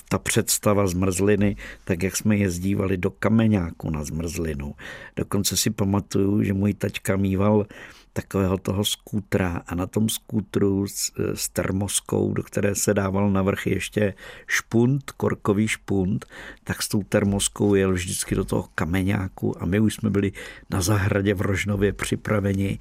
ta 0.10 0.20
představa 0.20 0.88
zmrzliny, 0.88 1.56
tak 1.84 2.04
jak 2.04 2.16
jsme 2.16 2.38
jezdívali 2.38 2.98
do 2.98 3.12
kameňáku 3.12 3.90
na 3.90 4.04
zmrzlinu. 4.04 4.74
Dokonce 5.16 5.58
si 5.58 5.70
pamatuju, 5.70 6.44
že 6.44 6.54
můj 6.54 6.74
taťka 6.74 7.16
mýval 7.18 7.66
takového 8.16 8.58
toho 8.58 8.86
skútra 8.86 9.68
a 9.68 9.76
na 9.76 9.92
tom 9.92 10.08
skútru 10.10 10.88
s, 10.88 11.12
s 11.36 11.50
termoskou, 11.50 12.34
do 12.34 12.44
které 12.44 12.76
se 12.76 12.94
dával 12.94 13.32
na 13.32 13.42
vrch 13.42 13.68
ještě 13.68 14.14
špunt, 14.48 15.12
korkový 15.12 15.68
špunt, 15.68 16.26
tak 16.64 16.84
s 16.84 16.88
tou 16.88 17.04
termoskou 17.04 17.76
jel 17.76 17.94
vždycky 17.94 18.36
do 18.36 18.46
toho 18.46 18.68
kameňáku 18.76 19.62
a 19.64 19.66
my 19.66 19.80
už 19.80 19.94
jsme 19.94 20.10
byli 20.10 20.32
na 20.70 20.82
zahradě 20.82 21.34
v 21.34 21.42
Rožnově 21.42 21.94
připraveni, 21.94 22.80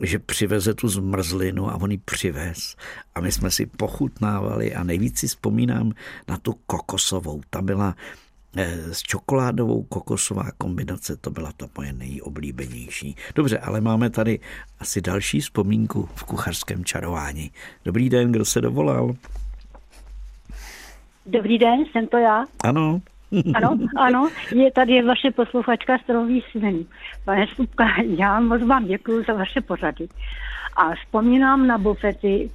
že 0.00 0.18
přiveze 0.18 0.74
tu 0.74 0.88
zmrzlinu 0.88 1.70
a 1.70 1.80
on 1.80 1.90
ji 1.90 1.98
přivez. 1.98 2.76
A 3.14 3.20
my 3.20 3.32
jsme 3.32 3.50
si 3.50 3.66
pochutnávali 3.66 4.74
a 4.74 4.84
nejvíc 4.84 5.18
si 5.18 5.26
vzpomínám 5.26 5.92
na 6.28 6.36
tu 6.36 6.52
kokosovou. 6.66 7.40
Ta 7.50 7.62
byla 7.62 7.96
s 8.92 9.02
čokoládovou 9.02 9.82
kokosová 9.82 10.44
kombinace, 10.58 11.16
to 11.16 11.30
byla 11.30 11.52
ta 11.56 11.66
moje 11.76 11.92
nejoblíbenější. 11.92 13.16
Dobře, 13.34 13.58
ale 13.58 13.80
máme 13.80 14.10
tady 14.10 14.38
asi 14.80 15.00
další 15.00 15.40
vzpomínku 15.40 16.08
v 16.14 16.24
kuchařském 16.24 16.84
čarování. 16.84 17.50
Dobrý 17.84 18.08
den, 18.08 18.32
kdo 18.32 18.44
se 18.44 18.60
dovolal? 18.60 19.14
Dobrý 21.26 21.58
den, 21.58 21.84
jsem 21.92 22.06
to 22.06 22.18
já. 22.18 22.44
Ano. 22.64 23.00
Ano, 23.54 23.78
ano, 23.96 24.28
je 24.54 24.72
tady 24.72 25.02
vaše 25.02 25.30
posluchačka 25.30 25.98
z 25.98 26.06
toho 26.06 26.26
výsmění. 26.26 26.86
Pane 27.24 27.46
Stupka, 27.46 27.84
já 28.18 28.40
moc 28.40 28.62
vám 28.62 28.86
děkuji 28.86 29.24
za 29.26 29.32
vaše 29.32 29.60
pořady. 29.60 30.08
A 30.76 30.94
vzpomínám 30.94 31.66
na 31.66 31.78
bufety 31.78 32.50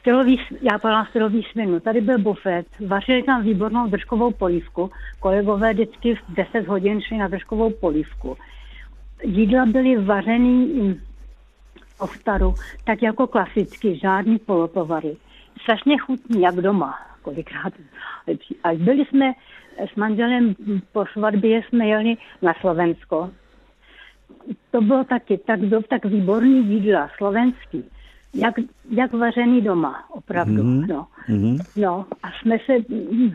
stylový, 0.00 0.40
já 0.62 0.78
padám 0.78 1.06
stylový 1.06 1.42
směnu. 1.42 1.80
Tady 1.80 2.00
byl 2.00 2.18
bufet, 2.18 2.66
vařili 2.86 3.22
tam 3.22 3.42
výbornou 3.42 3.86
držkovou 3.86 4.30
polívku. 4.30 4.90
Kolegové 5.20 5.72
vždycky 5.72 6.14
v 6.14 6.34
10 6.34 6.68
hodin 6.68 7.00
šli 7.00 7.16
na 7.18 7.28
držkovou 7.28 7.70
polívku. 7.70 8.36
Jídla 9.22 9.66
byly 9.66 9.96
vařený 9.96 10.94
v 11.84 12.00
ovtaru, 12.00 12.54
tak 12.84 13.02
jako 13.02 13.26
klasicky, 13.26 13.98
žádný 13.98 14.38
polotovary. 14.38 15.16
Strašně 15.62 15.98
chutný, 15.98 16.40
jak 16.40 16.54
doma, 16.54 16.98
kolikrát. 17.22 17.72
A 18.64 18.74
byli 18.74 19.04
jsme 19.04 19.32
s 19.92 19.96
manželem 19.96 20.54
po 20.92 21.04
svatbě, 21.12 21.62
jsme 21.62 21.86
jeli 21.86 22.16
na 22.42 22.54
Slovensko. 22.60 23.30
To 24.70 24.80
bylo 24.80 25.04
taky, 25.04 25.38
tak, 25.38 25.60
byl 25.60 25.82
tak 25.82 26.04
výborný 26.04 26.66
jídla, 26.66 27.10
slovenský 27.16 27.84
jak, 28.34 28.54
jak 28.90 29.12
vařený 29.12 29.60
doma, 29.60 30.10
opravdu. 30.10 30.62
Mm-hmm. 30.62 30.86
No. 30.86 31.06
Mm-hmm. 31.28 31.58
no 31.76 32.06
a 32.22 32.28
jsme 32.30 32.58
se 32.66 32.72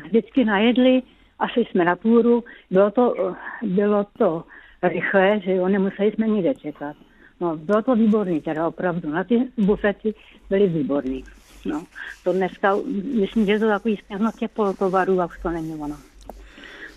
vždycky 0.06 0.46
najedli, 0.46 1.02
asi 1.40 1.60
jsme 1.60 1.86
na 1.86 1.96
půru, 1.96 2.44
bylo 2.72 2.92
to, 2.92 3.36
bylo 3.62 4.06
to 4.18 4.44
rychle, 4.84 5.40
že 5.40 5.52
jo, 5.56 5.68
nemuseli 5.68 6.12
jsme 6.12 6.28
nikde 6.28 6.56
čekat. 6.56 6.96
No, 7.40 7.58
bylo 7.58 7.82
to 7.82 7.96
výborný, 7.96 8.42
teda 8.42 8.68
opravdu. 8.68 9.10
Na 9.10 9.24
ty 9.24 9.48
bufety 9.58 10.14
byly 10.50 10.68
výborný. 10.68 11.24
No, 11.66 11.84
to 12.24 12.34
dneska, 12.34 12.76
myslím, 13.20 13.46
že 13.46 13.60
to 13.60 13.68
takový 13.68 14.00
směrnost 14.06 14.40
těch 14.40 14.52
polotovarů 14.52 15.22
a 15.22 15.26
už 15.26 15.40
to 15.40 15.50
není 15.50 15.76
ono. 15.76 15.96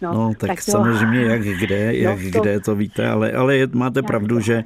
No, 0.03 0.12
no 0.12 0.33
tak, 0.38 0.50
tak 0.50 0.62
samozřejmě 0.62 1.21
jak 1.21 1.43
kde, 1.43 1.87
no, 1.87 1.93
jak 1.93 2.19
to, 2.33 2.41
kde 2.41 2.61
to 2.61 2.75
víte, 2.76 3.09
ale, 3.09 3.33
ale 3.33 3.59
máte 3.73 4.03
no, 4.03 4.07
pravdu, 4.07 4.41
že, 4.41 4.65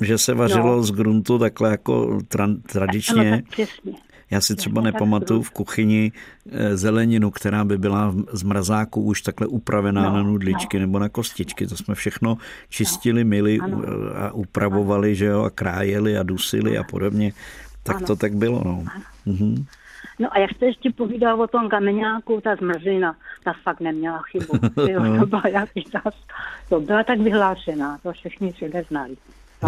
že 0.00 0.18
se 0.18 0.34
vařilo 0.34 0.76
no. 0.76 0.82
z 0.82 0.90
gruntu 0.90 1.38
takhle 1.38 1.70
jako 1.70 2.20
tra, 2.28 2.48
tradičně. 2.66 3.32
Ano, 3.32 3.36
tak 3.36 3.48
přesně. 3.48 3.92
Já 4.30 4.40
si 4.40 4.56
třeba 4.56 4.80
nepamatuju 4.82 5.42
v 5.42 5.50
kuchyni 5.50 6.12
eh, 6.50 6.76
zeleninu, 6.76 7.30
která 7.30 7.64
by 7.64 7.78
byla 7.78 8.14
z 8.32 8.42
mrazáku 8.42 9.02
už 9.02 9.22
takhle 9.22 9.46
upravená 9.46 10.02
no, 10.02 10.16
na 10.16 10.22
nudličky 10.22 10.76
no. 10.76 10.80
nebo 10.80 10.98
na 10.98 11.08
kostičky. 11.08 11.66
To 11.66 11.76
jsme 11.76 11.94
všechno 11.94 12.38
čistili, 12.68 13.24
myli 13.24 13.58
no. 13.58 13.82
a 14.16 14.32
upravovali, 14.32 15.08
ano. 15.08 15.14
že 15.14 15.24
jo, 15.24 15.42
a 15.42 15.50
krájeli 15.50 16.18
a 16.18 16.22
dusili 16.22 16.78
a 16.78 16.82
podobně. 16.82 17.32
Tak 17.82 17.96
ano. 17.96 18.06
to 18.06 18.16
tak 18.16 18.34
bylo, 18.34 18.62
no. 18.64 18.84
Mhm. 19.26 19.64
No 20.18 20.28
a 20.32 20.38
jak 20.38 20.50
jste 20.50 20.66
ještě 20.66 20.90
povídal 20.92 21.42
o 21.42 21.46
tom 21.46 21.68
kameňáku, 21.68 22.40
ta 22.40 22.56
zmrzlina, 22.56 23.16
ta 23.44 23.52
fakt 23.62 23.80
neměla 23.80 24.22
chybu. 24.22 24.58
To 24.74 25.26
byla. 25.26 25.42
To 26.68 26.80
byla 26.80 27.02
tak 27.04 27.18
vyhlášená, 27.18 27.98
to 28.02 28.12
všichni 28.12 28.52
všude 28.52 28.82
znali. 28.88 29.16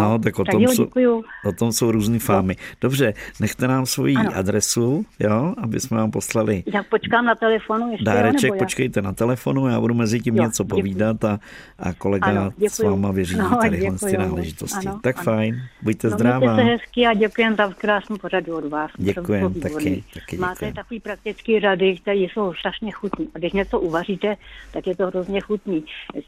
No, 0.01 0.09
no 0.09 0.19
tak 0.19 0.39
o, 0.39 0.43
tak 0.43 0.51
tom 0.51 0.61
jo, 0.61 0.71
jsou, 0.71 1.23
o 1.45 1.51
tom 1.51 1.71
jsou 1.71 1.91
různý 1.91 2.19
fámy. 2.19 2.55
Dobře, 2.81 3.13
nechte 3.39 3.67
nám 3.67 3.85
svoji 3.85 4.15
ano. 4.15 4.31
adresu, 4.35 5.05
jo, 5.19 5.53
aby 5.57 5.79
jsme 5.79 5.97
vám 5.97 6.11
poslali. 6.11 6.63
Já 6.73 6.83
počkám 6.83 7.25
na 7.25 7.35
telefonu 7.35 7.91
ještě. 7.91 8.05
Dáreček, 8.05 8.53
jo, 8.53 8.59
počkejte 8.59 9.01
na 9.01 9.13
telefonu, 9.13 9.67
já 9.67 9.79
budu 9.79 9.93
mezi 9.93 10.19
tím 10.19 10.35
jo, 10.35 10.43
něco 10.43 10.63
děkuji. 10.63 10.81
povídat 10.81 11.23
a, 11.23 11.39
a 11.79 11.93
kolega 11.93 12.27
ano, 12.27 12.51
s 12.67 12.79
váma 12.79 13.11
vyřídí 13.11 13.41
no, 13.41 13.57
tady 13.61 13.91
ty 14.09 14.17
náležitosti. 14.17 14.87
Ano, 14.87 14.99
tak 15.03 15.15
ano. 15.17 15.23
fajn, 15.23 15.61
buďte 15.81 16.09
no, 16.09 16.17
zdravá. 16.17 16.55
se 16.55 16.63
hezky 16.63 17.05
a 17.05 17.13
děkujem 17.13 17.55
za 17.55 17.73
krásnou 17.77 18.17
pořadu 18.17 18.57
od 18.57 18.65
vás. 18.65 18.91
Děkujem, 18.97 19.53
taky, 19.53 20.03
taky 20.13 20.37
Máte 20.37 20.53
děkujem. 20.53 20.73
takový 20.73 20.99
praktický 20.99 21.59
rady, 21.59 21.97
které 21.97 22.17
jsou 22.17 22.53
strašně 22.53 22.91
chutný. 22.91 23.27
A 23.35 23.39
když 23.39 23.53
něco 23.53 23.79
uvaříte, 23.79 24.37
tak 24.71 24.87
je 24.87 24.95
to 24.95 25.07
hrozně 25.07 25.41
chutný. 25.41 25.83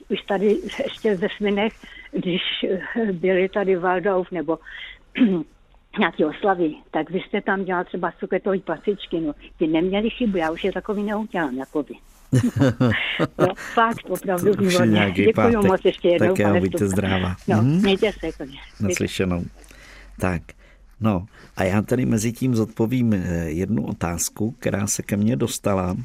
Už 0.09 0.21
tady 0.21 0.57
ještě 0.83 1.17
ze 1.17 1.27
Svinech, 1.37 1.73
když 2.11 2.41
byli 3.11 3.49
tady 3.49 3.75
Waldorf 3.75 4.31
nebo 4.31 4.59
nějaký 5.99 6.25
oslavy, 6.25 6.73
tak 6.91 7.09
vy 7.09 7.19
jste 7.19 7.41
tam 7.41 7.63
dělal 7.63 7.83
třeba 7.83 8.11
cuketové 8.19 8.59
pasičky, 8.59 9.19
no, 9.19 9.33
ty 9.57 9.67
neměli 9.67 10.09
chybu, 10.09 10.37
já 10.37 10.51
už 10.51 10.63
je 10.63 10.71
takový 10.71 11.03
neudělám, 11.03 11.57
jako 11.57 11.83
vy. 11.83 11.95
no, 13.37 13.47
fakt, 13.73 14.09
opravdu 14.09 14.51
výborně. 14.51 15.13
Děkuji 15.15 15.67
moc 15.67 15.81
ještě 15.85 16.09
jednou. 16.09 16.27
Tak 16.27 16.39
jo, 16.39 16.59
buďte 16.59 16.87
zdráva. 16.87 17.35
No, 17.47 17.57
hmm? 17.57 17.81
mějte 17.81 18.11
se. 18.11 18.31
Koně. 18.31 18.57
Naslyšenou. 18.79 19.45
Tak, 20.19 20.41
no 21.01 21.25
a 21.57 21.63
já 21.63 21.81
tady 21.81 22.05
mezi 22.05 22.31
tím 22.31 22.55
zodpovím 22.55 23.13
eh, 23.13 23.49
jednu 23.49 23.85
otázku, 23.85 24.51
která 24.59 24.87
se 24.87 25.03
ke 25.03 25.17
mně 25.17 25.35
dostala 25.35 25.95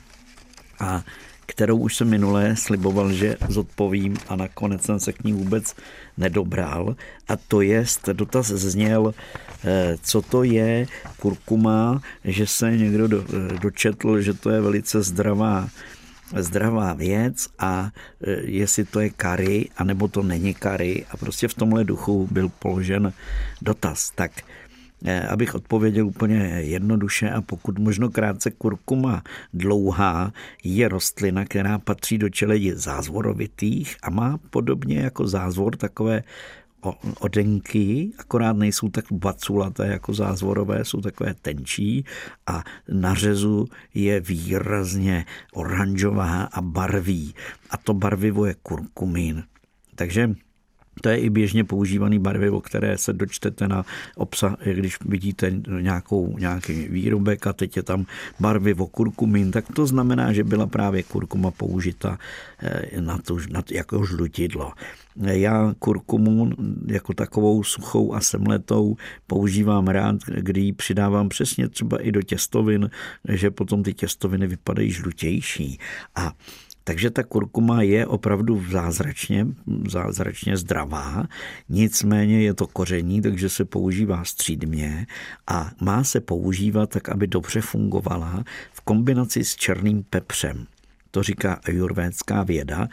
a 0.81 1.03
kterou 1.47 1.77
už 1.77 1.97
jsem 1.97 2.11
minule 2.11 2.57
sliboval, 2.57 3.13
že 3.13 3.37
zodpovím 3.49 4.17
a 4.29 4.37
nakonec 4.37 4.83
jsem 4.83 5.01
se 5.01 5.13
k 5.13 5.25
ní 5.25 5.33
vůbec 5.33 5.75
nedobral. 6.19 6.97
A 7.29 7.37
to 7.37 7.61
je, 7.61 7.85
dotaz 8.13 8.47
zněl, 8.47 9.15
eh, 9.65 9.97
co 10.03 10.23
to 10.23 10.43
je 10.43 10.87
kurkuma, 11.19 12.03
že 12.25 12.47
se 12.47 12.77
někdo 12.77 13.09
eh, 13.21 13.59
dočetl, 13.59 14.21
že 14.21 14.35
to 14.35 14.51
je 14.51 14.61
velice 14.61 15.03
zdravá 15.03 15.69
zdravá 16.37 16.93
věc 16.93 17.49
a 17.59 17.91
eh, 18.27 18.31
jestli 18.45 18.85
to 18.85 19.01
je 19.01 19.11
kary, 19.11 19.69
anebo 19.77 20.09
to 20.09 20.23
není 20.23 20.55
kary 20.55 21.07
a 21.11 21.17
prostě 21.17 21.49
v 21.49 21.55
tomhle 21.55 21.85
duchu 21.85 22.29
byl 22.31 22.49
položen 22.49 23.13
dotaz. 23.63 24.11
Tak 24.15 24.33
abych 25.31 25.55
odpověděl 25.55 26.07
úplně 26.07 26.37
jednoduše 26.61 27.31
a 27.31 27.43
pokud 27.43 27.79
možno 27.79 28.11
krátce 28.11 28.51
kurkuma 28.51 29.23
dlouhá 29.55 30.33
je 30.65 30.89
rostlina, 30.89 31.45
která 31.45 31.79
patří 31.79 32.19
do 32.19 32.29
čeledí 32.29 32.73
zázvorovitých 32.75 33.97
a 34.03 34.11
má 34.11 34.39
podobně 34.51 34.99
jako 34.99 35.29
zázvor 35.29 35.77
takové 35.77 36.23
odenky, 37.21 38.13
akorát 38.19 38.53
nejsou 38.53 38.89
tak 38.89 39.05
baculaté 39.13 39.87
jako 39.87 40.15
zázvorové, 40.15 40.85
jsou 40.85 41.01
takové 41.01 41.35
tenčí 41.43 42.05
a 42.47 42.65
na 42.89 43.15
řezu 43.15 43.69
je 43.95 44.21
výrazně 44.21 45.25
oranžová 45.53 46.43
a 46.43 46.61
barví. 46.61 47.35
A 47.71 47.77
to 47.77 47.95
barvivo 47.95 48.47
je 48.47 48.55
kurkumín. 48.63 49.45
Takže 49.95 50.35
To 51.01 51.09
je 51.09 51.19
i 51.19 51.31
běžně 51.31 51.65
používaný 51.65 52.19
barvivo, 52.19 52.61
které 52.61 52.99
se 52.99 53.13
dočtete 53.13 53.69
na 53.69 53.85
obsah, 54.17 54.57
když 54.65 54.99
vidíte 55.05 55.53
nějakou, 55.81 56.39
nějaký 56.39 56.89
výrobek 56.89 57.47
a 57.47 57.53
teď 57.53 57.77
je 57.77 57.83
tam 57.83 58.07
barvivo 58.41 58.87
kurkumin, 58.87 59.51
tak 59.51 59.65
to 59.75 59.87
znamená, 59.87 60.33
že 60.33 60.45
byla 60.45 60.67
právě 60.67 61.03
kurkuma 61.03 61.51
použita 61.51 62.19
eh, 62.63 63.01
na 63.01 63.19
to, 63.19 63.39
na 63.51 63.63
to 63.63 63.75
jako 63.75 64.05
žlutidlo. 64.05 64.73
Já 65.17 65.75
kurkumu 65.79 66.51
jako 66.87 67.15
takovou 67.15 67.65
suchou 67.65 68.15
a 68.15 68.21
semletou 68.21 68.97
používám 69.27 69.87
rád, 69.89 70.17
kdy 70.27 70.61
ji 70.61 70.73
přidávám 70.73 71.29
přesně 71.29 71.69
třeba 71.69 71.99
i 71.99 72.13
do 72.13 72.23
těstovin, 72.23 72.91
že 73.29 73.51
potom 73.51 73.83
ty 73.83 73.95
těstoviny 73.95 74.47
vypadají 74.47 74.91
žlutější. 74.91 75.79
A 76.15 76.33
takže 76.85 77.11
ta 77.11 77.23
kurkuma 77.23 77.83
je 77.83 78.07
opravdu 78.07 78.65
zázračně, 78.71 79.47
zázračně 79.89 80.57
zdravá, 80.57 81.25
nicméně 81.69 82.43
je 82.43 82.55
to 82.55 82.67
koření, 82.67 83.23
takže 83.23 83.49
se 83.49 83.65
používá 83.65 84.25
střídmě 84.25 85.07
a 85.47 85.71
má 85.81 86.05
se 86.05 86.21
používat 86.21 86.91
tak, 86.91 87.09
aby 87.09 87.27
dobře 87.27 87.61
fungovala 87.61 88.45
v 88.73 88.81
kombinaci 88.81 89.45
s 89.45 89.57
černým 89.57 90.03
pepřem. 90.11 90.67
To 91.15 91.23
říká 91.23 91.61
ajurvédská 91.65 92.43
věda, 92.43 92.89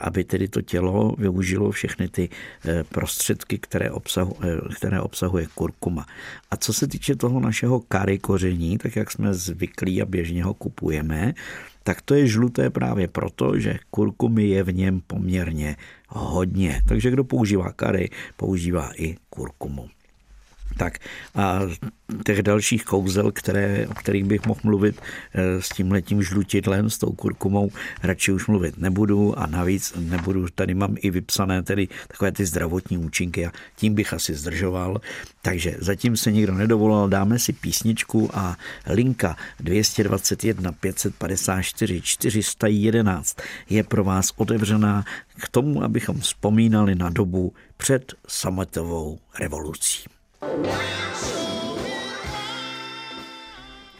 aby 0.00 0.24
tedy 0.24 0.48
to 0.48 0.62
tělo 0.62 1.14
využilo 1.18 1.70
všechny 1.70 2.08
ty 2.08 2.28
eh, 2.64 2.84
prostředky, 2.84 3.58
které, 3.58 3.90
obsahu, 3.90 4.36
eh, 4.42 4.74
které 4.74 5.00
obsahuje 5.00 5.46
kurkuma. 5.54 6.06
A 6.50 6.56
co 6.56 6.72
se 6.72 6.86
týče 6.86 7.16
toho 7.16 7.40
našeho 7.40 7.80
kary 7.80 8.18
koření, 8.18 8.78
tak 8.78 8.96
jak 8.96 9.10
jsme 9.10 9.34
zvyklí 9.34 10.02
a 10.02 10.06
běžně 10.06 10.44
ho 10.44 10.54
kupujeme, 10.54 11.34
tak 11.82 12.02
to 12.02 12.14
je 12.14 12.26
žluté 12.26 12.70
právě 12.70 13.08
proto, 13.08 13.58
že 13.58 13.78
kurkumy 13.90 14.48
je 14.48 14.62
v 14.62 14.74
něm 14.74 15.02
poměrně 15.06 15.76
hodně. 16.08 16.82
Takže 16.88 17.10
kdo 17.10 17.24
používá 17.24 17.72
kary, 17.72 18.10
používá 18.36 18.90
i 18.96 19.16
kurkumu. 19.30 19.88
Tak 20.76 20.98
a 21.34 21.60
těch 22.24 22.42
dalších 22.42 22.84
kouzel, 22.84 23.32
které, 23.32 23.86
o 23.88 23.94
kterých 23.94 24.24
bych 24.24 24.46
mohl 24.46 24.60
mluvit 24.64 25.00
eh, 25.34 25.62
s 25.62 25.68
tím 25.68 25.92
letím 25.92 26.22
žlutidlem, 26.22 26.90
s 26.90 26.98
tou 26.98 27.12
kurkumou, 27.12 27.70
radši 28.02 28.32
už 28.32 28.46
mluvit 28.46 28.78
nebudu 28.78 29.38
a 29.38 29.46
navíc 29.46 29.92
nebudu, 29.98 30.46
tady 30.54 30.74
mám 30.74 30.96
i 31.00 31.10
vypsané 31.10 31.62
tedy 31.62 31.88
takové 32.08 32.32
ty 32.32 32.46
zdravotní 32.46 32.98
účinky 32.98 33.46
a 33.46 33.52
tím 33.76 33.94
bych 33.94 34.12
asi 34.12 34.34
zdržoval. 34.34 35.00
Takže 35.42 35.76
zatím 35.78 36.16
se 36.16 36.32
nikdo 36.32 36.54
nedovolal, 36.54 37.08
dáme 37.08 37.38
si 37.38 37.52
písničku 37.52 38.30
a 38.34 38.56
linka 38.86 39.36
221 39.60 40.72
554 40.72 42.00
411 42.02 43.36
je 43.70 43.82
pro 43.82 44.04
vás 44.04 44.32
otevřená 44.36 45.04
k 45.40 45.48
tomu, 45.48 45.82
abychom 45.82 46.20
vzpomínali 46.20 46.94
na 46.94 47.10
dobu 47.10 47.52
před 47.76 48.12
sametovou 48.28 49.18
revolucí 49.40 50.15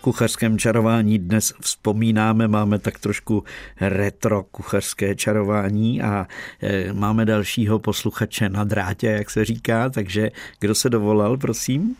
kuchařském 0.06 0.58
čarování 0.58 1.18
dnes 1.18 1.54
vzpomínáme, 1.60 2.48
máme 2.48 2.78
tak 2.78 2.98
trošku 2.98 3.44
retro 3.80 4.42
kuchařské 4.42 5.14
čarování 5.14 6.02
a 6.02 6.26
e, 6.62 6.92
máme 6.92 7.24
dalšího 7.24 7.78
posluchače 7.78 8.48
na 8.48 8.64
drátě, 8.64 9.06
jak 9.06 9.30
se 9.30 9.44
říká, 9.44 9.90
takže 9.90 10.30
kdo 10.60 10.74
se 10.74 10.90
dovolal, 10.90 11.36
prosím? 11.36 11.96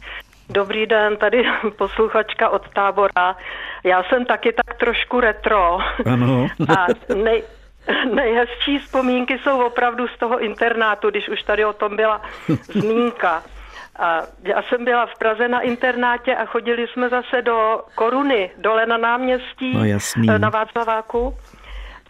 Dobrý 0.49 0.87
den, 0.87 1.17
tady 1.17 1.43
posluchačka 1.79 2.49
od 2.49 2.62
tábora. 2.75 3.37
Já 3.85 4.03
jsem 4.03 4.25
taky 4.25 4.53
tak 4.53 4.79
trošku 4.79 5.21
retro. 5.21 5.79
Ano. 6.12 6.49
A 6.79 6.87
nej, 7.15 7.43
nejhezčí 8.15 8.79
vzpomínky 8.79 9.38
jsou 9.38 9.67
opravdu 9.67 10.09
z 10.09 10.19
toho 10.19 10.41
internátu, 10.41 11.11
když 11.11 11.29
už 11.29 11.43
tady 11.43 11.65
o 11.65 11.73
tom 11.73 11.97
byla 11.97 12.23
zmínka. 12.62 13.43
A 13.99 14.23
já 14.43 14.62
jsem 14.62 14.85
byla 14.85 15.07
v 15.07 15.19
Praze 15.19 15.49
na 15.49 15.61
internátě 15.61 16.37
a 16.37 16.45
chodili 16.45 16.87
jsme 16.88 17.09
zase 17.09 17.43
do 17.43 17.85
Koruny, 17.95 18.50
dole 18.59 18.87
na 18.87 18.97
náměstí, 18.97 19.76
no, 19.76 19.85
jasný. 19.85 20.26
na 20.26 20.50
Václaváku. 20.50 21.35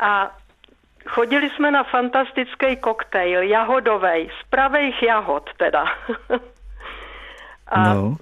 A 0.01 0.31
chodili 1.09 1.51
jsme 1.51 1.71
na 1.71 1.85
fantastický 1.85 2.77
koktejl, 2.77 3.43
jahodovej, 3.43 4.31
z 4.41 4.49
pravých 4.51 5.03
jahod 5.03 5.51
teda. 5.57 5.85
a 7.69 7.95
no. 7.95 8.17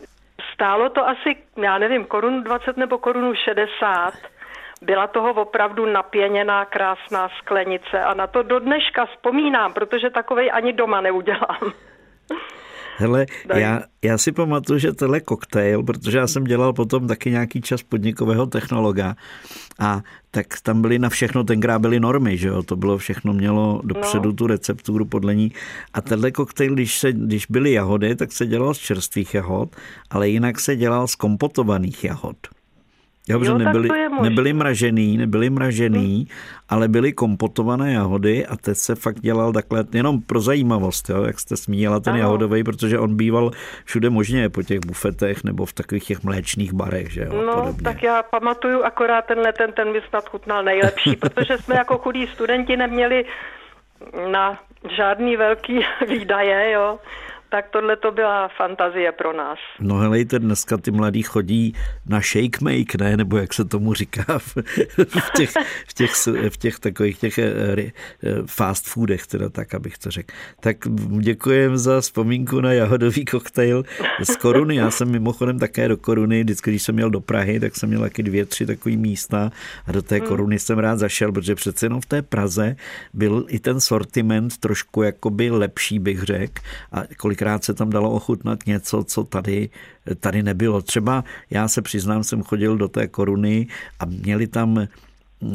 stálo 0.55 0.89
to 0.89 1.09
asi, 1.09 1.37
já 1.63 1.79
nevím, 1.79 2.05
korunu 2.05 2.43
20 2.43 2.77
nebo 2.77 2.99
korunu 2.99 3.35
60. 3.35 4.15
Byla 4.83 5.07
toho 5.07 5.31
opravdu 5.31 5.87
napěněná 5.87 6.65
krásná 6.65 7.29
sklenice 7.39 8.05
a 8.05 8.15
na 8.15 8.27
to 8.27 8.43
do 8.43 8.59
dneška 8.59 9.07
vzpomínám, 9.07 9.73
protože 9.73 10.11
takovej 10.11 10.51
ani 10.53 10.73
doma 10.73 11.01
neudělám. 11.01 11.59
Hele, 12.97 13.27
já, 13.55 13.83
já 14.03 14.19
si 14.19 14.33
pamatuju, 14.33 14.79
že 14.79 14.93
tenhle 14.93 15.21
koktejl, 15.21 15.83
protože 15.83 16.19
já 16.19 16.27
jsem 16.27 16.45
dělal 16.45 16.73
potom 16.73 17.09
taky 17.09 17.31
nějaký 17.31 17.61
čas 17.61 17.83
podnikového 17.83 18.47
technologa 18.47 19.17
a 19.79 20.03
tak 20.31 20.47
tam 20.63 20.83
byly 20.83 20.99
na 20.99 21.09
všechno, 21.09 21.45
tenkrát 21.45 21.79
byly 21.79 22.01
normy, 22.01 22.39
že 22.39 22.49
jo, 22.49 22.63
to 22.63 22.77
bylo 22.77 22.99
všechno, 22.99 23.33
mělo 23.33 23.81
dopředu 23.85 24.29
no. 24.29 24.33
tu 24.33 24.47
recepturu 24.47 25.05
podle 25.05 25.35
ní. 25.35 25.53
A 25.95 26.01
tenhle 26.01 26.31
koktejl, 26.31 26.75
když, 26.75 26.99
se, 26.99 27.13
když 27.13 27.47
byly 27.47 27.73
jahody, 27.73 28.17
tak 28.17 28.33
se 28.33 28.47
dělal 28.47 28.75
z 28.75 28.79
čerstvých 28.79 29.35
jahod, 29.35 29.77
ale 30.11 30.29
jinak 30.29 30.61
se 30.61 30.77
dělal 30.77 31.09
z 31.09 31.15
kompotovaných 31.15 32.05
jahod. 32.05 32.37
Jo, 33.29 33.41
jo 33.43 33.59
nebyly, 33.59 33.89
nebyly 34.23 34.53
mražený, 34.53 35.17
nebyly 35.17 35.51
mražený, 35.51 36.17
hmm. 36.17 36.27
ale 36.69 36.89
byly 36.89 37.13
kompotované 37.13 37.93
jahody 37.93 38.47
a 38.47 38.57
teď 38.57 38.77
se 38.77 38.95
fakt 38.95 39.21
dělal 39.21 39.53
takhle, 39.53 39.85
jenom 39.93 40.23
pro 40.23 40.41
zajímavost, 40.41 41.09
jo, 41.09 41.23
jak 41.23 41.41
jste 41.41 41.57
smíjela 41.57 42.01
ten 42.01 42.13
ano. 42.13 42.21
jahodový, 42.21 42.65
protože 42.65 42.99
on 42.99 43.17
býval 43.17 43.51
všude 43.85 44.11
možně 44.11 44.49
po 44.49 44.63
těch 44.63 44.81
bufetech 44.87 45.45
nebo 45.45 45.67
v 45.67 45.73
takových 45.73 46.05
těch 46.05 46.23
mléčných 46.23 46.73
barech, 46.73 47.13
že 47.13 47.21
jo, 47.21 47.43
No, 47.47 47.55
podobně. 47.55 47.83
tak 47.83 48.03
já 48.03 48.23
pamatuju 48.23 48.83
akorát 48.83 49.25
tenhle, 49.27 49.53
ten, 49.53 49.73
ten 49.73 49.93
mi 49.93 50.01
snad 50.09 50.29
chutnal 50.29 50.65
nejlepší, 50.65 51.17
protože 51.21 51.59
jsme 51.59 51.75
jako 51.77 51.99
chudí 51.99 52.27
studenti 52.27 52.77
neměli 52.77 53.25
na 54.31 54.59
žádný 54.97 55.37
velký 55.37 55.81
výdaje, 56.09 56.71
jo 56.71 56.99
tak 57.55 57.69
tohle 57.71 57.97
to 57.97 58.13
byla 58.13 58.49
fantazie 58.49 59.13
pro 59.13 59.33
nás. 59.33 59.59
No 59.81 59.95
helejte, 59.95 60.39
dneska 60.39 60.77
ty 60.77 60.91
mladí 60.91 61.23
chodí 61.23 61.75
na 62.07 62.21
shake 62.21 62.61
make, 62.61 62.99
ne? 62.99 63.17
Nebo 63.17 63.37
jak 63.37 63.55
se 63.55 63.65
tomu 63.65 63.95
říká 63.95 64.39
v, 64.39 64.57
v, 65.05 65.31
těch, 65.37 65.51
v, 65.89 65.95
těch, 65.95 66.13
v 66.49 66.57
těch 66.57 66.79
takových 66.79 67.19
těch 67.19 67.39
eh, 67.39 67.53
eh, 67.79 67.93
fast 68.47 68.87
foodech, 68.87 69.27
teda 69.27 69.49
tak, 69.49 69.75
abych 69.75 69.99
to 69.99 70.11
řekl. 70.11 70.35
Tak 70.61 70.77
děkujem 71.19 71.79
za 71.79 72.01
vzpomínku 72.01 72.61
na 72.61 72.73
jahodový 72.73 73.25
koktejl 73.25 73.85
z 74.23 74.37
Koruny. 74.37 74.77
Já 74.77 74.91
jsem 74.91 75.11
mimochodem 75.11 75.59
také 75.59 75.89
do 75.89 75.97
Koruny, 75.97 76.43
vždycky, 76.43 76.71
když 76.71 76.83
jsem 76.83 76.95
měl 76.95 77.11
do 77.11 77.21
Prahy, 77.21 77.61
tak 77.61 77.77
jsem 77.77 77.89
měl 77.89 78.01
taky 78.01 78.23
dvě, 78.23 78.47
tři 78.47 78.67
takové 78.67 78.97
místa 78.97 79.53
a 79.87 79.93
do 79.93 80.03
té 80.03 80.17
hmm. 80.17 80.27
Koruny 80.27 80.59
jsem 80.59 80.79
rád 80.79 80.99
zašel, 80.99 81.33
protože 81.33 81.55
přece 81.55 81.87
jenom 81.87 82.01
v 82.01 82.07
té 82.07 82.23
Praze 82.23 82.77
byl 83.15 83.47
i 83.49 83.59
ten 83.59 83.81
sortiment 83.81 84.59
trošku 84.59 85.03
jakoby 85.03 85.51
lepší, 85.51 85.99
bych 85.99 86.23
řekl. 86.23 86.63
A 86.93 87.03
kolikrát 87.17 87.45
kolikrát 87.45 87.65
se 87.65 87.75
tam 87.75 87.91
dalo 87.91 88.11
ochutnat 88.11 88.67
něco, 88.67 89.05
co 89.05 89.25
tady, 89.25 89.71
tady 90.21 90.43
nebylo. 90.43 90.83
Třeba 90.83 91.25
já 91.51 91.69
se 91.69 91.83
přiznám, 91.95 92.25
jsem 92.25 92.43
chodil 92.43 92.77
do 92.77 92.89
té 92.89 93.07
koruny 93.07 93.67
a 94.01 94.05
měli 94.05 94.47
tam, 94.47 94.79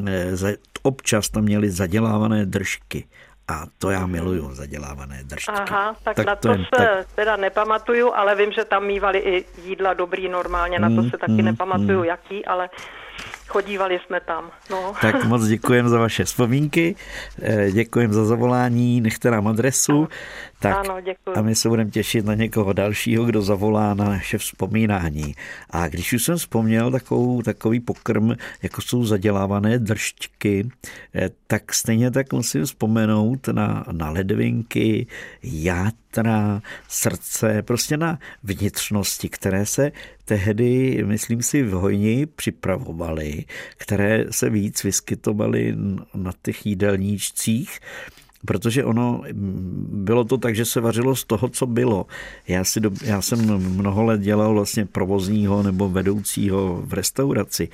eh, 0.07 0.55
občas 0.83 1.29
tam 1.29 1.43
měli 1.43 1.69
zadělávané 1.71 2.45
držky. 2.45 3.03
A 3.47 3.65
to 3.77 3.89
já 3.89 4.07
miluju, 4.07 4.55
zadělávané 4.55 5.23
držky. 5.23 5.51
Aha, 5.51 5.95
tak, 6.03 6.15
tak 6.15 6.25
na 6.25 6.35
to, 6.35 6.47
to 6.47 6.53
se 6.53 6.69
tak... 6.77 7.07
teda 7.15 7.35
nepamatuju, 7.35 8.13
ale 8.13 8.35
vím, 8.35 8.51
že 8.51 8.65
tam 8.65 8.87
mývali 8.87 9.19
i 9.19 9.45
jídla 9.65 9.93
dobrý 9.93 10.29
normálně, 10.29 10.79
na 10.79 10.89
to 10.89 11.01
mm, 11.01 11.09
se 11.09 11.17
taky 11.17 11.41
mm, 11.43 11.45
nepamatuju, 11.45 11.99
mm. 11.99 12.05
jaký, 12.05 12.45
ale 12.45 12.69
chodívali 13.47 13.99
jsme 14.05 14.19
tam. 14.19 14.51
No. 14.69 14.93
Tak 15.01 15.23
moc 15.27 15.47
děkujem 15.47 15.89
za 15.89 15.99
vaše 15.99 16.23
vzpomínky, 16.23 16.95
eh, 17.41 17.71
děkujem 17.71 18.13
za 18.13 18.25
zavolání, 18.25 19.01
nechte 19.01 19.31
nám 19.31 19.47
adresu. 19.47 20.07
Tak 20.61 20.77
ano, 20.77 21.01
děkuji. 21.01 21.37
a 21.37 21.41
my 21.41 21.55
se 21.55 21.69
budeme 21.69 21.91
těšit 21.91 22.25
na 22.25 22.35
někoho 22.35 22.73
dalšího, 22.73 23.25
kdo 23.25 23.41
zavolá 23.41 23.93
na 23.93 24.05
naše 24.05 24.37
vzpomínání. 24.37 25.35
A 25.69 25.87
když 25.87 26.13
už 26.13 26.23
jsem 26.23 26.37
vzpomněl 26.37 26.91
takovou, 26.91 27.41
takový 27.41 27.79
pokrm, 27.79 28.31
jako 28.63 28.81
jsou 28.81 29.05
zadělávané 29.05 29.79
držťky, 29.79 30.69
eh, 31.15 31.29
tak 31.47 31.73
stejně 31.73 32.11
tak 32.11 32.33
musím 32.33 32.65
vzpomenout 32.65 33.47
na, 33.47 33.85
na 33.91 34.09
ledvinky, 34.09 35.07
játra, 35.43 36.61
srdce, 36.87 37.61
prostě 37.61 37.97
na 37.97 38.19
vnitřnosti, 38.43 39.29
které 39.29 39.65
se 39.65 39.91
tehdy, 40.25 41.03
myslím 41.05 41.41
si, 41.41 41.63
v 41.63 41.71
hojni 41.71 42.25
připravovaly, 42.25 43.45
které 43.77 44.25
se 44.31 44.49
víc 44.49 44.83
vyskytovaly 44.83 45.75
na 46.13 46.31
těch 46.41 46.65
jídelníčcích 46.65 47.79
protože 48.45 48.83
ono 48.83 49.21
bylo 49.91 50.23
to 50.23 50.37
tak, 50.37 50.55
že 50.55 50.65
se 50.65 50.81
vařilo 50.81 51.15
z 51.15 51.25
toho, 51.25 51.49
co 51.49 51.65
bylo. 51.65 52.05
Já, 52.47 52.63
si 52.63 52.79
do, 52.79 52.91
já 53.03 53.21
jsem 53.21 53.57
mnoho 53.57 54.03
let 54.03 54.21
dělal 54.21 54.53
vlastně 54.53 54.85
provozního 54.85 55.63
nebo 55.63 55.89
vedoucího 55.89 56.81
v 56.85 56.93
restauraci. 56.93 57.69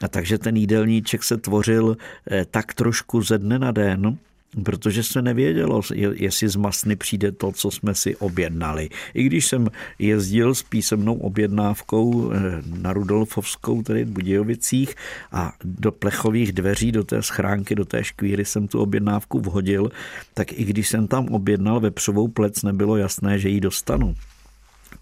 A 0.00 0.08
takže 0.08 0.38
ten 0.38 0.56
jídelníček 0.56 1.24
se 1.24 1.36
tvořil 1.36 1.96
eh, 2.30 2.44
tak 2.50 2.74
trošku 2.74 3.22
ze 3.22 3.38
dne 3.38 3.58
na 3.58 3.72
den, 3.72 4.18
protože 4.62 5.02
se 5.02 5.22
nevědělo, 5.22 5.82
jestli 6.14 6.48
z 6.48 6.56
masny 6.56 6.96
přijde 6.96 7.32
to, 7.32 7.52
co 7.52 7.70
jsme 7.70 7.94
si 7.94 8.16
objednali. 8.16 8.88
I 9.14 9.22
když 9.22 9.46
jsem 9.46 9.68
jezdil 9.98 10.54
s 10.54 10.62
písemnou 10.62 11.14
objednávkou 11.14 12.32
eh, 12.32 12.62
na 12.78 12.92
Rudolfovskou, 12.92 13.82
tedy 13.82 14.04
v 14.04 14.10
Budějovicích, 14.10 14.94
a 15.32 15.52
do 15.64 15.92
plechových 15.92 16.52
dveří, 16.52 16.92
do 16.92 17.04
té 17.04 17.22
schránky, 17.22 17.74
do 17.74 17.84
té 17.84 18.04
škvíry 18.04 18.44
jsem 18.44 18.68
tu 18.68 18.80
objednávku 18.80 19.40
vhodil, 19.40 19.90
tak 20.34 20.52
i 20.52 20.64
když 20.64 20.88
jsem 20.88 21.06
tam 21.06 21.28
objednal 21.28 21.80
vepřovou 21.80 22.28
plec, 22.28 22.62
nebylo 22.62 22.96
jasné, 22.96 23.38
že 23.38 23.48
ji 23.48 23.60
dostanu. 23.60 24.14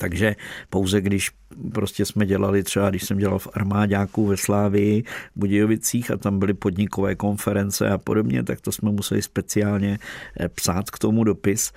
Takže 0.03 0.37
pouze 0.71 1.01
když 1.01 1.31
prostě 1.75 2.05
jsme 2.05 2.27
dělali 2.27 2.63
třeba, 2.63 2.91
když 2.91 3.05
jsem 3.05 3.19
dělal 3.19 3.39
v 3.39 3.49
armáďáku 3.55 4.27
ve 4.27 4.37
Slávii, 4.37 5.03
v 5.03 5.07
Budějovicích 5.37 6.11
a 6.11 6.17
tam 6.17 6.39
byly 6.39 6.55
podnikové 6.55 7.15
konference 7.15 7.89
a 7.89 7.99
podobně, 7.99 8.43
tak 8.43 8.61
to 8.61 8.73
jsme 8.73 8.91
museli 8.91 9.23
speciálně 9.23 9.99
eh, 10.41 10.49
psát 10.49 10.91
k 10.91 10.99
tomu 10.99 11.25
dopis, 11.25 11.73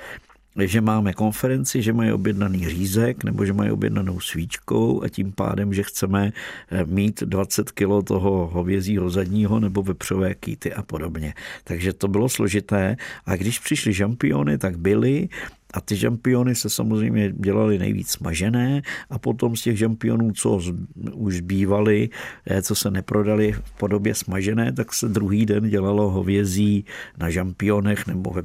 že 0.64 0.82
máme 0.82 1.14
konferenci, 1.14 1.82
že 1.82 1.94
mají 1.94 2.12
objednaný 2.12 2.70
řízek 2.70 3.24
nebo 3.24 3.46
že 3.46 3.54
mají 3.54 3.72
objednanou 3.72 4.20
svíčkou 4.20 5.04
a 5.04 5.10
tím 5.10 5.32
pádem, 5.32 5.74
že 5.74 5.84
chceme 5.84 6.34
eh, 6.72 6.86
mít 6.86 7.24
20 7.24 7.72
kilo 7.72 8.02
toho 8.02 8.48
hovězího 8.54 9.10
zadního 9.10 9.60
nebo 9.60 9.84
vepřové 9.84 10.34
kýty 10.36 10.74
a 10.74 10.82
podobně. 10.82 11.34
Takže 11.64 11.94
to 11.94 12.08
bylo 12.08 12.30
složité 12.30 12.98
a 13.26 13.36
když 13.36 13.60
přišly 13.60 13.94
žampiony, 13.94 14.58
tak 14.58 14.78
byly 14.78 15.30
a 15.74 15.82
ty 15.82 15.96
žampiony 15.96 16.56
se 16.56 16.70
samozřejmě 16.70 17.32
dělaly 17.32 17.80
nejvíc 17.80 18.10
smažené 18.10 18.82
a 19.10 19.20
potom 19.20 19.56
z 19.56 19.62
těch 19.62 19.78
žampionů, 19.78 20.32
co 20.32 20.62
už 21.14 21.42
bývaly, 21.42 22.10
eh, 22.46 22.62
co 22.62 22.76
se 22.76 22.92
neprodali 22.92 23.52
v 23.52 23.72
podobě 23.78 24.16
smažené, 24.16 24.72
tak 24.72 24.94
se 24.94 25.10
druhý 25.10 25.46
den 25.46 25.70
dělalo 25.70 26.10
hovězí 26.10 26.86
na 27.18 27.30
žampionech 27.30 28.08
nebo 28.08 28.36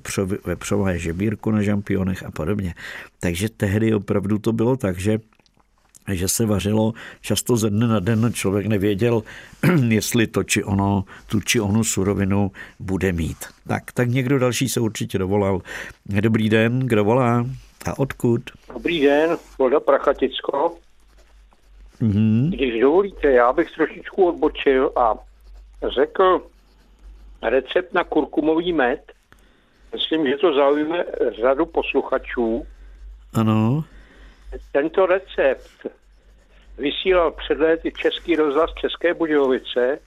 vepřové 0.46 0.98
žebírko 0.98 1.50
na 1.52 1.62
žampionech 1.62 2.22
a 2.22 2.30
podobně. 2.30 2.74
Takže 3.20 3.48
tehdy 3.48 3.94
opravdu 3.94 4.38
to 4.38 4.52
bylo 4.52 4.76
tak, 4.76 4.98
že 4.98 5.18
že 6.16 6.28
se 6.28 6.46
vařilo 6.46 6.92
často 7.20 7.56
ze 7.56 7.70
dne 7.70 7.86
na 7.88 8.00
den, 8.00 8.32
člověk 8.32 8.66
nevěděl, 8.66 9.22
jestli 9.88 10.26
to 10.26 10.44
či 10.44 10.64
ono, 10.64 11.04
tu 11.26 11.40
či 11.40 11.60
onu 11.60 11.84
surovinu 11.84 12.50
bude 12.80 13.12
mít. 13.12 13.36
Tak, 13.68 13.92
tak 13.92 14.08
někdo 14.08 14.38
další 14.38 14.68
se 14.68 14.80
určitě 14.80 15.18
dovolal. 15.18 15.60
Dobrý 16.06 16.48
den, 16.48 16.80
kdo 16.80 17.04
volá 17.04 17.46
a 17.86 17.98
odkud? 17.98 18.40
Dobrý 18.72 19.00
den, 19.00 19.36
Voda 19.58 19.80
Prachaticko. 19.80 20.76
Mm-hmm. 22.00 22.50
Když 22.50 22.80
dovolíte, 22.80 23.30
já 23.32 23.52
bych 23.52 23.70
trošičku 23.70 24.28
odbočil 24.28 24.92
a 24.96 25.14
řekl 25.94 26.42
recept 27.42 27.94
na 27.94 28.04
kurkumový 28.04 28.72
med. 28.72 29.12
Myslím, 29.92 30.26
že 30.26 30.36
to 30.36 30.54
zaujme 30.54 31.04
řadu 31.40 31.66
posluchačů. 31.66 32.66
Ano. 33.34 33.84
Tento 34.72 35.06
recept 35.06 35.86
vysílal 36.78 37.30
před 37.30 37.58
lety 37.58 37.92
Český 37.92 38.36
rozhlas 38.36 38.70
České 38.74 39.14
Budějovice 39.14 39.98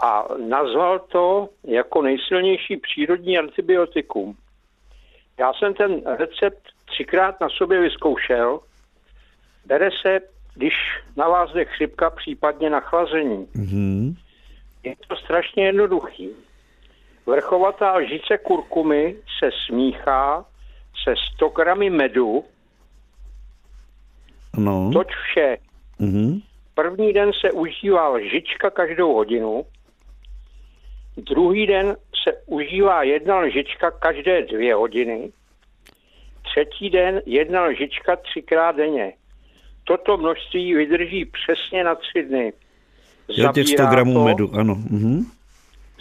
a 0.00 0.24
nazval 0.48 0.98
to 0.98 1.48
jako 1.64 2.02
nejsilnější 2.02 2.76
přírodní 2.76 3.38
antibiotikum. 3.38 4.36
Já 5.38 5.52
jsem 5.52 5.74
ten 5.74 6.02
recept 6.18 6.62
třikrát 6.84 7.40
na 7.40 7.48
sobě 7.48 7.80
vyzkoušel. 7.80 8.60
Bere 9.66 9.90
se, 10.02 10.20
když 10.54 10.74
na 11.16 11.28
vás 11.28 11.52
jde 11.52 11.64
chřipka, 11.64 12.10
případně 12.10 12.70
na 12.70 12.80
chlazení. 12.80 13.46
Mm-hmm. 13.46 14.16
Je 14.82 14.94
to 15.08 15.16
strašně 15.16 15.66
jednoduchý. 15.66 16.30
Vrchovatá 17.26 17.96
lžice 17.96 18.38
kurkumy 18.38 19.14
se 19.38 19.50
smíchá 19.66 20.44
se 21.04 21.14
100 21.34 21.48
gramy 21.48 21.90
medu, 21.90 22.44
no. 24.56 24.90
toť 24.92 25.08
vše 25.08 25.56
Mm-hmm. 26.02 26.42
První 26.74 27.12
den 27.12 27.30
se 27.40 27.52
užívá 27.52 28.08
lžička 28.08 28.70
každou 28.70 29.14
hodinu, 29.14 29.64
druhý 31.16 31.66
den 31.66 31.96
se 32.24 32.32
užívá 32.46 33.02
jedna 33.02 33.38
lžička 33.38 33.90
každé 33.90 34.42
dvě 34.42 34.74
hodiny, 34.74 35.32
třetí 36.42 36.90
den 36.90 37.22
jedna 37.26 37.64
lžička 37.64 38.16
třikrát 38.16 38.76
denně. 38.76 39.12
Toto 39.84 40.16
množství 40.16 40.74
vydrží 40.74 41.24
přesně 41.24 41.84
na 41.84 41.94
tři 41.94 42.22
dny. 42.22 42.52
Zabírá 43.28 43.52
těch 43.52 43.68
100 43.68 43.86
gramů 43.86 44.14
to, 44.14 44.24
medu, 44.24 44.50
ano. 44.54 44.74
Mhm. 44.74 45.24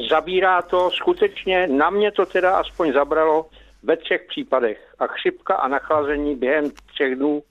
Zabírá 0.09 0.61
to 0.61 0.91
skutečně, 0.91 1.67
na 1.67 1.89
mě 1.89 2.11
to 2.11 2.25
teda 2.25 2.57
aspoň 2.57 2.93
zabralo 2.93 3.45
ve 3.83 3.97
třech 3.97 4.21
případech. 4.27 4.95
A 4.99 5.07
chřipka 5.07 5.55
a 5.55 5.67
nachlazení 5.67 6.35
během 6.35 6.71
třech 6.93 7.15
dnů 7.15 7.43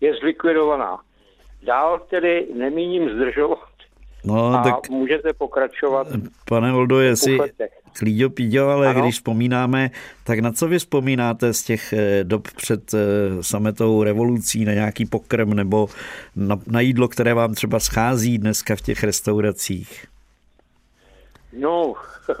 je 0.00 0.14
zlikvidovaná. 0.14 0.98
Dál 1.62 2.00
tedy 2.10 2.46
nemíním 2.54 3.10
zdržovat. 3.10 3.68
No, 4.24 4.46
a 4.46 4.62
tak 4.62 4.90
můžete 4.90 5.32
pokračovat. 5.32 6.06
Pane 6.48 6.72
Oldo, 6.72 7.00
jestli 7.00 7.38
klíďo 7.98 8.30
píďo, 8.30 8.68
ale 8.68 8.88
ano? 8.88 9.02
když 9.02 9.14
vzpomínáme, 9.14 9.90
tak 10.24 10.38
na 10.38 10.52
co 10.52 10.68
vy 10.68 10.78
vzpomínáte 10.78 11.52
z 11.52 11.62
těch 11.62 11.92
eh, 11.92 12.24
dob 12.24 12.48
před 12.56 12.94
eh, 12.94 12.98
sametovou 13.42 14.02
revolucí 14.02 14.64
na 14.64 14.72
nějaký 14.72 15.06
pokrm 15.06 15.54
nebo 15.54 15.88
na, 16.36 16.56
na 16.66 16.80
jídlo, 16.80 17.08
které 17.08 17.34
vám 17.34 17.54
třeba 17.54 17.80
schází 17.80 18.38
dneska 18.38 18.76
v 18.76 18.80
těch 18.80 19.04
restauracích? 19.04 20.06
No, 21.52 21.94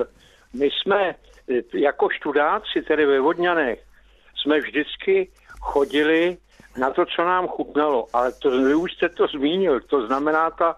my 0.54 0.68
jsme 0.70 1.14
eh, 1.50 1.78
jako 1.78 2.08
študáci, 2.10 2.82
tedy 2.88 3.06
ve 3.06 3.20
Vodňanech, 3.20 3.82
jsme 4.42 4.60
vždycky 4.60 5.28
chodili 5.60 6.36
na 6.76 6.90
to, 6.90 7.04
co 7.06 7.24
nám 7.24 7.48
chutnalo. 7.48 8.06
Ale 8.12 8.32
to, 8.32 8.50
vy 8.50 8.74
už 8.74 8.92
jste 8.92 9.08
to 9.08 9.26
zmínil, 9.26 9.80
to 9.80 10.06
znamená 10.06 10.50
ta 10.50 10.76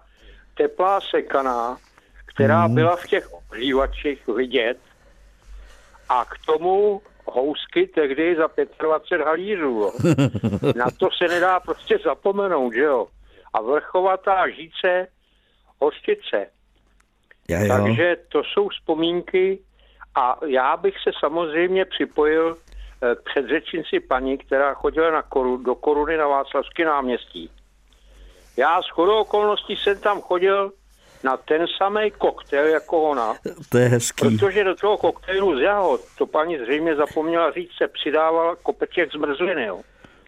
teplá 0.57 0.99
sekaná, 1.01 1.77
která 2.25 2.67
mm. 2.67 2.75
byla 2.75 2.95
v 2.95 3.07
těch 3.07 3.33
ohřívačích 3.33 4.27
vidět 4.27 4.77
a 6.09 6.25
k 6.25 6.45
tomu 6.45 7.01
housky 7.25 7.87
tehdy 7.87 8.35
za 8.35 8.49
25 8.81 9.25
halířů. 9.25 9.91
Na 10.75 10.85
to 10.99 11.09
se 11.17 11.27
nedá 11.27 11.59
prostě 11.59 11.97
zapomenout, 12.05 12.73
že 12.73 12.81
jo. 12.81 13.07
A 13.53 13.61
vrchovatá 13.61 14.49
žíce 14.49 15.07
hostice. 15.79 16.47
Takže 17.67 18.17
to 18.29 18.41
jsou 18.43 18.69
vzpomínky 18.69 19.59
a 20.15 20.39
já 20.47 20.77
bych 20.77 20.93
se 21.03 21.11
samozřejmě 21.19 21.85
připojil 21.85 22.57
Eh, 23.03 23.15
předřečnici 23.15 23.99
paní, 23.99 24.37
která 24.37 24.73
chodila 24.73 25.11
na 25.11 25.21
koru, 25.21 25.57
do 25.57 25.75
Koruny 25.75 26.17
na 26.17 26.27
Václavský 26.27 26.83
náměstí. 26.83 27.49
Já 28.57 28.81
s 28.81 28.89
chodou 28.89 29.21
okolností 29.21 29.75
jsem 29.75 29.99
tam 29.99 30.21
chodil 30.21 30.71
na 31.23 31.37
ten 31.37 31.65
samý 31.77 32.11
koktejl 32.11 32.65
jako 32.65 33.01
ona. 33.01 33.35
To 33.69 33.77
je 33.77 33.87
hezký. 33.87 34.37
Protože 34.37 34.63
do 34.63 34.75
toho 34.75 34.97
koktejlu 34.97 35.57
z 35.57 35.61
jahod, 35.61 36.01
to 36.17 36.25
paní 36.25 36.57
zřejmě 36.57 36.95
zapomněla 36.95 37.51
říct, 37.51 37.71
se 37.77 37.87
přidával 37.87 38.55
kopeček 38.55 39.11
zmrzliny. 39.11 39.65
Jo. 39.65 39.81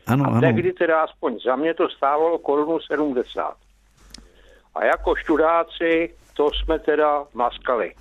Ano, 0.07 0.25
a 0.25 0.27
ano. 0.27 0.41
tehdy 0.41 0.73
teda 0.73 1.03
aspoň 1.03 1.39
za 1.45 1.55
mě 1.55 1.73
to 1.73 1.89
stávalo 1.89 2.37
korunu 2.37 2.79
70. 2.79 3.55
A 4.75 4.85
jako 4.85 5.15
študáci 5.15 6.15
to 6.33 6.49
jsme 6.53 6.79
teda 6.79 7.23
maskali. 7.33 7.93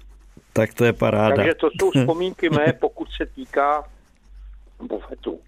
Tak 0.53 0.75
to 0.75 0.85
je 0.85 0.93
paráda. 0.93 1.37
Takže 1.37 1.55
to 1.55 1.69
jsou 1.81 1.91
vzpomínky 2.01 2.51
mé, 2.51 2.73
pokud 2.81 3.09
se 3.17 3.27
týká 3.27 3.85
bufetu. 4.87 5.38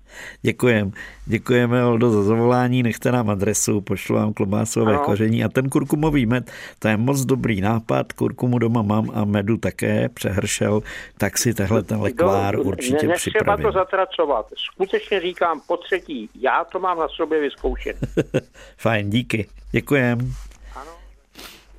Děkujem. 0.42 0.92
Děkujeme, 1.26 1.84
Oldo, 1.84 2.10
za 2.10 2.22
zavolání. 2.22 2.82
Nechte 2.82 3.12
nám 3.12 3.30
adresu, 3.30 3.80
pošlu 3.80 4.16
vám 4.16 4.32
klobásové 4.32 4.94
ano. 4.94 5.04
koření. 5.04 5.44
A 5.44 5.48
ten 5.48 5.68
kurkumový 5.68 6.26
med, 6.26 6.50
to 6.78 6.88
je 6.88 6.96
moc 6.96 7.24
dobrý 7.24 7.60
nápad. 7.60 8.12
Kurkumu 8.12 8.58
doma 8.58 8.82
mám 8.82 9.10
a 9.14 9.24
medu 9.24 9.56
také 9.56 10.08
přehršel, 10.08 10.82
tak 11.18 11.38
si 11.38 11.54
tehle 11.54 11.82
ten 11.82 12.00
lekvár 12.00 12.58
určitě 12.58 13.06
ne, 13.06 13.14
připravím. 13.14 13.66
to 13.66 13.72
zatracovat. 13.72 14.46
Skutečně 14.56 15.20
říkám 15.20 15.60
po 15.66 15.76
třetí, 15.76 16.30
já 16.40 16.64
to 16.64 16.78
mám 16.78 16.98
na 16.98 17.08
sobě 17.08 17.40
vyzkoušet. 17.40 17.96
Fajn, 18.76 19.10
díky. 19.10 19.46
Děkujem. 19.72 20.18
Ano. 20.76 20.90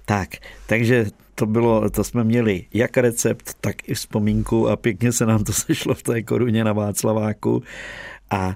Tak, 0.06 0.30
takže 0.68 1.06
to 1.36 1.46
bylo, 1.46 1.90
to 1.90 2.04
jsme 2.04 2.24
měli 2.24 2.66
jak 2.74 2.98
recept, 2.98 3.58
tak 3.62 3.90
i 3.90 3.94
vzpomínku 3.94 4.70
a 4.70 4.76
pěkně 4.76 5.12
se 5.12 5.26
nám 5.26 5.44
to 5.44 5.54
sešlo 5.54 5.94
v 5.94 6.04
té 6.04 6.24
koruně 6.24 6.64
na 6.64 6.74
Václaváku. 6.74 7.64
A 8.30 8.56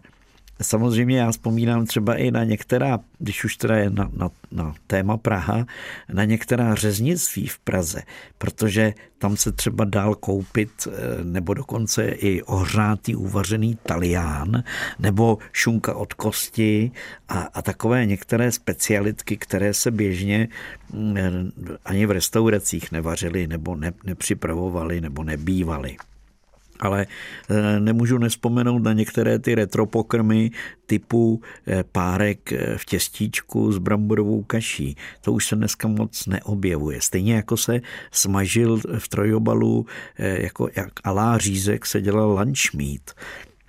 Samozřejmě 0.61 1.19
já 1.19 1.31
vzpomínám 1.31 1.85
třeba 1.85 2.15
i 2.15 2.31
na 2.31 2.43
některá, 2.43 2.99
když 3.19 3.43
už 3.43 3.57
teda 3.57 3.75
je 3.75 3.89
na, 3.89 4.09
na, 4.13 4.29
na 4.51 4.73
téma 4.87 5.17
Praha, 5.17 5.65
na 6.13 6.25
některá 6.25 6.75
řeznictví 6.75 7.47
v 7.47 7.59
Praze, 7.59 8.01
protože 8.37 8.93
tam 9.17 9.37
se 9.37 9.51
třeba 9.51 9.85
dál 9.85 10.15
koupit 10.15 10.87
eh, 10.87 11.23
nebo 11.23 11.53
dokonce 11.53 12.07
i 12.07 12.43
ohřátý 12.43 13.15
uvařený 13.15 13.77
talián 13.83 14.63
nebo 14.99 15.37
šunka 15.51 15.95
od 15.95 16.13
kosti 16.13 16.91
a, 17.29 17.39
a 17.39 17.61
takové 17.61 18.05
některé 18.05 18.51
specialitky, 18.51 19.37
které 19.37 19.73
se 19.73 19.91
běžně 19.91 20.47
mm, 20.93 21.51
ani 21.85 22.05
v 22.05 22.11
restauracích 22.11 22.91
nevařily 22.91 23.47
nebo 23.47 23.75
ne, 23.75 23.91
nepřipravovaly 24.03 25.01
nebo 25.01 25.23
nebývaly. 25.23 25.97
Ale 26.79 27.07
eh, 27.49 27.79
nemůžu 27.79 28.17
nespomenout 28.17 28.83
na 28.83 28.93
některé 28.93 29.39
ty 29.39 29.55
retropokrmy 29.55 30.51
typu 30.85 31.41
eh, 31.67 31.83
párek 31.91 32.53
eh, 32.53 32.77
v 32.77 32.85
těstíčku 32.85 33.71
s 33.71 33.77
bramborovou 33.77 34.43
kaší. 34.43 34.95
To 35.21 35.33
už 35.33 35.47
se 35.47 35.55
dneska 35.55 35.87
moc 35.87 36.25
neobjevuje. 36.25 37.01
Stejně 37.01 37.35
jako 37.35 37.57
se 37.57 37.81
smažil 38.11 38.81
v 38.97 39.07
trojobalu 39.07 39.85
jako 40.17 40.69
jak 40.75 40.89
alá 41.03 41.37
řízek 41.37 41.85
se 41.85 42.01
dělal 42.01 42.39
lunch 42.39 42.73
meat. 42.73 43.11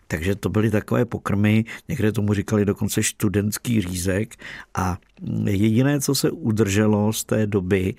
Takže 0.06 0.34
to 0.34 0.48
byly 0.48 0.70
takové 0.70 1.04
pokrmy, 1.04 1.64
někde 1.88 2.12
tomu 2.12 2.34
říkali 2.34 2.64
dokonce 2.64 3.02
studentský 3.02 3.80
řízek 3.80 4.34
a 4.74 4.98
jediné, 5.44 6.00
co 6.00 6.14
se 6.14 6.30
udrželo 6.30 7.12
z 7.12 7.24
té 7.24 7.46
doby 7.46 7.94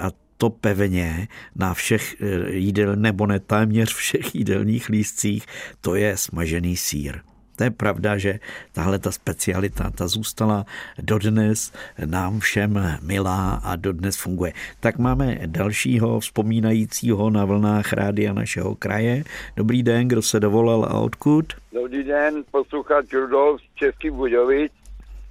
a 0.00 0.10
to 0.36 0.50
pevně 0.50 1.28
na 1.56 1.74
všech 1.74 2.16
eh, 2.20 2.50
jídel, 2.50 2.96
nebo 2.96 3.26
ne 3.26 3.40
téměř 3.40 3.94
všech 3.94 4.34
jídelních 4.34 4.88
lístcích, 4.88 5.46
to 5.80 5.94
je 5.94 6.16
smažený 6.16 6.76
sír. 6.76 7.20
To 7.56 7.64
je 7.64 7.70
pravda, 7.70 8.18
že 8.18 8.38
tahle 8.72 8.98
ta 8.98 9.12
specialita, 9.12 9.90
ta 9.90 10.08
zůstala 10.08 10.64
dodnes 11.02 11.72
nám 12.04 12.40
všem 12.40 12.98
milá 13.02 13.54
a 13.54 13.76
dodnes 13.76 14.16
funguje. 14.16 14.52
Tak 14.80 14.98
máme 14.98 15.38
dalšího 15.46 16.20
vzpomínajícího 16.20 17.30
na 17.30 17.44
vlnách 17.44 17.92
rádia 17.92 18.32
našeho 18.32 18.74
kraje. 18.74 19.24
Dobrý 19.56 19.82
den, 19.82 20.08
kdo 20.08 20.22
se 20.22 20.40
dovolal 20.40 20.84
a 20.84 21.00
odkud? 21.00 21.44
Dobrý 21.72 22.04
den, 22.04 22.44
posluchač 22.50 23.12
Rudolf 23.12 23.60
z 23.60 23.74
Český 23.74 24.10
Budějovic. 24.10 24.72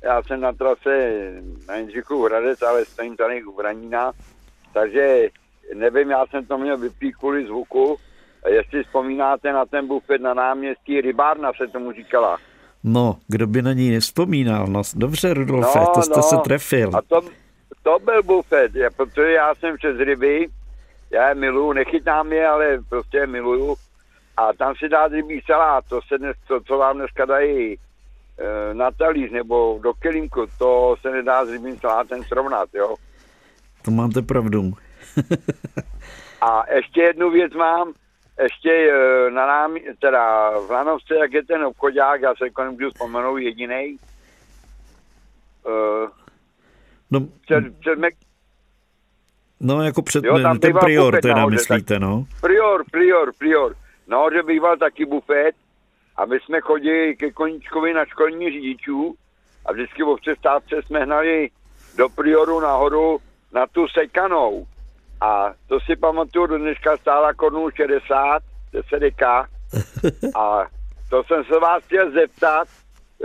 Já 0.04 0.24
jsem 0.24 0.42
na 0.42 0.54
trase 0.54 1.22
na 1.68 1.76
Jindřichu 1.76 2.24
Hradec, 2.24 2.62
ale 2.62 2.86
stojím 2.86 3.16
tady 3.18 3.44
u 3.44 3.56
Vranína 3.56 4.12
takže 4.73 5.27
nevím, 5.73 6.09
já 6.09 6.25
jsem 6.25 6.45
to 6.45 6.57
měl 6.57 6.77
vypít 6.77 7.15
kvůli 7.15 7.45
zvuku. 7.45 7.97
Jestli 8.49 8.83
vzpomínáte 8.83 9.53
na 9.53 9.65
ten 9.65 9.88
bufet 9.88 10.21
na 10.21 10.33
náměstí, 10.33 11.01
rybárna 11.01 11.51
se 11.57 11.67
tomu 11.67 11.91
říkala. 11.91 12.38
No, 12.83 13.17
kdo 13.27 13.47
by 13.47 13.62
na 13.62 13.73
ní 13.73 13.91
nevzpomínal? 13.91 14.67
No, 14.67 14.81
dobře, 14.95 15.33
Rudolfe, 15.33 15.79
no, 15.79 15.91
to 15.93 16.01
jste 16.01 16.15
no. 16.15 16.23
se 16.23 16.38
trefil. 16.38 16.91
A 16.95 17.01
to, 17.01 17.21
to 17.83 17.99
byl 18.05 18.23
bufet, 18.23 18.71
protože 18.97 19.31
já 19.31 19.55
jsem 19.55 19.77
přes 19.77 19.97
ryby, 19.97 20.47
já 21.12 21.29
je 21.29 21.36
miluju, 21.36 21.73
nechytám 21.73 22.33
je, 22.33 22.47
ale 22.47 22.79
prostě 22.89 23.17
je 23.17 23.27
miluju. 23.27 23.75
A 24.38 24.53
tam 24.53 24.73
si 24.75 24.89
dát 24.89 25.12
rybí 25.12 25.41
salát, 25.45 25.86
to, 25.89 25.99
se 26.07 26.17
dnes, 26.17 26.38
to, 26.47 26.62
co 26.62 26.77
vám 26.77 26.97
dneska 26.97 27.25
dají 27.25 27.73
e, 27.73 27.77
na 28.73 28.91
talíř 28.91 29.31
nebo 29.31 29.79
do 29.83 29.93
kelímku, 29.93 30.45
to 30.57 30.95
se 31.01 31.12
nedá 31.12 31.45
s 31.45 31.49
rybím 31.49 31.79
salátem 31.79 32.23
srovnat, 32.23 32.69
jo. 32.73 32.95
To 33.86 33.91
máte 33.91 34.22
pravdu. 34.22 34.72
a 36.41 36.74
ještě 36.74 37.02
jednu 37.02 37.32
věc 37.32 37.54
mám, 37.54 37.93
ještě 38.43 38.72
e, 38.72 39.32
na 39.32 39.48
námi, 39.48 39.84
teda 40.02 40.52
v 40.60 40.72
Lanovce, 40.72 41.15
jak 41.15 41.34
je 41.34 41.46
ten 41.46 41.63
obchodák, 41.63 42.22
já 42.22 42.34
se 42.36 42.50
konec 42.50 42.74
můžu 42.74 42.89
vzpomenout 42.89 43.38
jediný. 43.38 43.98
Uh, 45.65 46.10
no, 47.12 47.28
před, 47.41 47.80
před 47.80 48.00
me... 48.00 48.10
no, 49.60 49.84
jako 49.84 50.02
před 50.02 50.24
jo, 50.24 50.39
tam 50.39 50.60
ten 50.60 50.74
prior 50.80 51.22
teda 51.22 51.36
nahoře, 51.36 51.56
myslíte, 51.56 52.00
no? 52.00 52.26
Prior, 52.41 52.84
prior, 52.91 53.32
prior. 53.38 53.76
No, 54.08 54.28
že 54.34 54.43
býval 54.43 54.78
taky 54.78 55.06
bufet 55.06 55.56
a 56.15 56.26
my 56.26 56.39
jsme 56.39 56.62
chodili 56.62 57.15
ke 57.15 57.32
koníčkovi 57.32 57.93
na 57.93 58.06
školní 58.06 58.52
řidičů 58.52 59.15
a 59.65 59.72
vždycky 59.72 60.04
o 60.04 60.15
přestávce 60.17 60.82
jsme 60.82 61.00
hnali 61.00 61.50
do 61.98 62.10
prioru 62.10 62.60
nahoru 62.60 63.19
na 63.54 63.68
tu 63.68 63.88
sekanou. 63.88 64.66
A 65.22 65.54
to 65.68 65.80
si 65.80 65.96
pamatuju, 65.96 66.48
do 66.48 66.58
dneška 66.58 66.98
stála 66.98 67.34
korunu 67.34 67.70
60, 67.72 68.44
10 68.74 69.22
A 70.36 70.66
to 71.10 71.24
jsem 71.24 71.44
se 71.44 71.60
vás 71.60 71.84
chtěl 71.84 72.12
zeptat, 72.12 72.68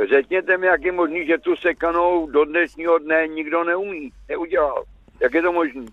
řekněte 0.09 0.57
mi, 0.57 0.67
jak 0.67 0.83
je 0.83 0.93
možný, 0.93 1.27
že 1.27 1.39
tu 1.39 1.57
sekanou 1.57 2.27
do 2.27 2.45
dnešního 2.45 2.99
dne 2.99 3.29
nikdo 3.29 3.65
neumí, 3.65 4.13
neudělal. 4.29 4.85
Jak 5.21 5.35
je 5.35 5.43
to 5.43 5.53
možné? 5.53 5.87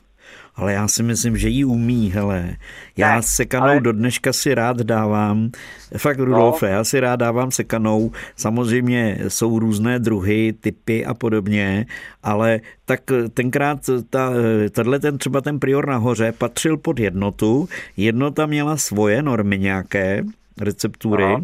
Ale 0.56 0.74
já 0.74 0.88
si 0.88 1.04
myslím, 1.04 1.38
že 1.38 1.50
ji 1.50 1.66
umí, 1.66 2.12
hele. 2.12 2.56
Já 2.98 3.16
ne, 3.16 3.22
sekanou 3.22 3.66
ale... 3.66 3.80
do 3.80 3.92
dneška 3.92 4.34
si 4.34 4.56
rád 4.56 4.78
dávám, 4.78 5.50
fakt 5.98 6.20
Rudolfe, 6.20 6.66
no. 6.66 6.72
já 6.72 6.84
si 6.84 7.00
rád 7.00 7.16
dávám 7.16 7.52
sekanou, 7.52 8.12
samozřejmě 8.36 9.20
jsou 9.28 9.60
různé 9.60 10.00
druhy, 10.00 10.54
typy 10.60 11.06
a 11.06 11.14
podobně, 11.14 11.86
ale 12.24 12.60
tak 12.86 13.02
tenkrát 13.34 13.80
ta, 14.10 14.32
tenhle 14.72 15.00
ten 15.00 15.18
třeba 15.18 15.42
ten 15.42 15.60
prior 15.60 15.88
nahoře 15.88 16.32
patřil 16.32 16.78
pod 16.78 17.00
jednotu, 17.00 17.70
jednota 17.98 18.46
měla 18.46 18.78
svoje 18.78 19.22
normy 19.22 19.60
nějaké, 19.60 20.24
receptury, 20.62 21.24
Aha 21.24 21.42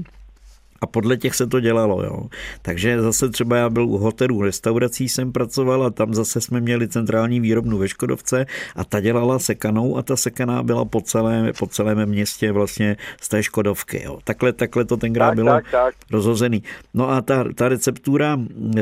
a 0.81 0.87
podle 0.87 1.17
těch 1.17 1.35
se 1.35 1.47
to 1.47 1.59
dělalo. 1.59 2.03
Jo. 2.03 2.23
Takže 2.61 3.01
zase 3.01 3.29
třeba 3.29 3.57
já 3.57 3.69
byl 3.69 3.87
u 3.87 3.97
hotelů, 3.97 4.41
restaurací 4.41 5.09
jsem 5.09 5.31
pracoval 5.31 5.83
a 5.83 5.89
tam 5.89 6.13
zase 6.13 6.41
jsme 6.41 6.61
měli 6.61 6.87
centrální 6.87 7.39
výrobnu 7.39 7.77
ve 7.77 7.87
Škodovce 7.87 8.45
a 8.75 8.83
ta 8.83 8.99
dělala 8.99 9.39
sekanou 9.39 9.97
a 9.97 10.01
ta 10.01 10.15
sekaná 10.15 10.63
byla 10.63 10.85
po 10.85 11.01
celém, 11.01 11.51
po 11.59 11.67
celém 11.67 12.05
městě 12.05 12.51
vlastně 12.51 12.97
z 13.21 13.29
té 13.29 13.43
Škodovky. 13.43 14.03
Jo. 14.05 14.19
Takhle, 14.23 14.53
takhle 14.53 14.85
to 14.85 14.97
tenkrát 14.97 15.27
tak, 15.27 15.35
bylo 15.35 15.47
tak, 15.47 15.71
tak. 15.71 15.95
rozhozený. 16.11 16.63
No 16.93 17.09
a 17.09 17.21
ta, 17.21 17.45
ta 17.55 17.69
receptura, 17.69 18.39
e, 18.77 18.81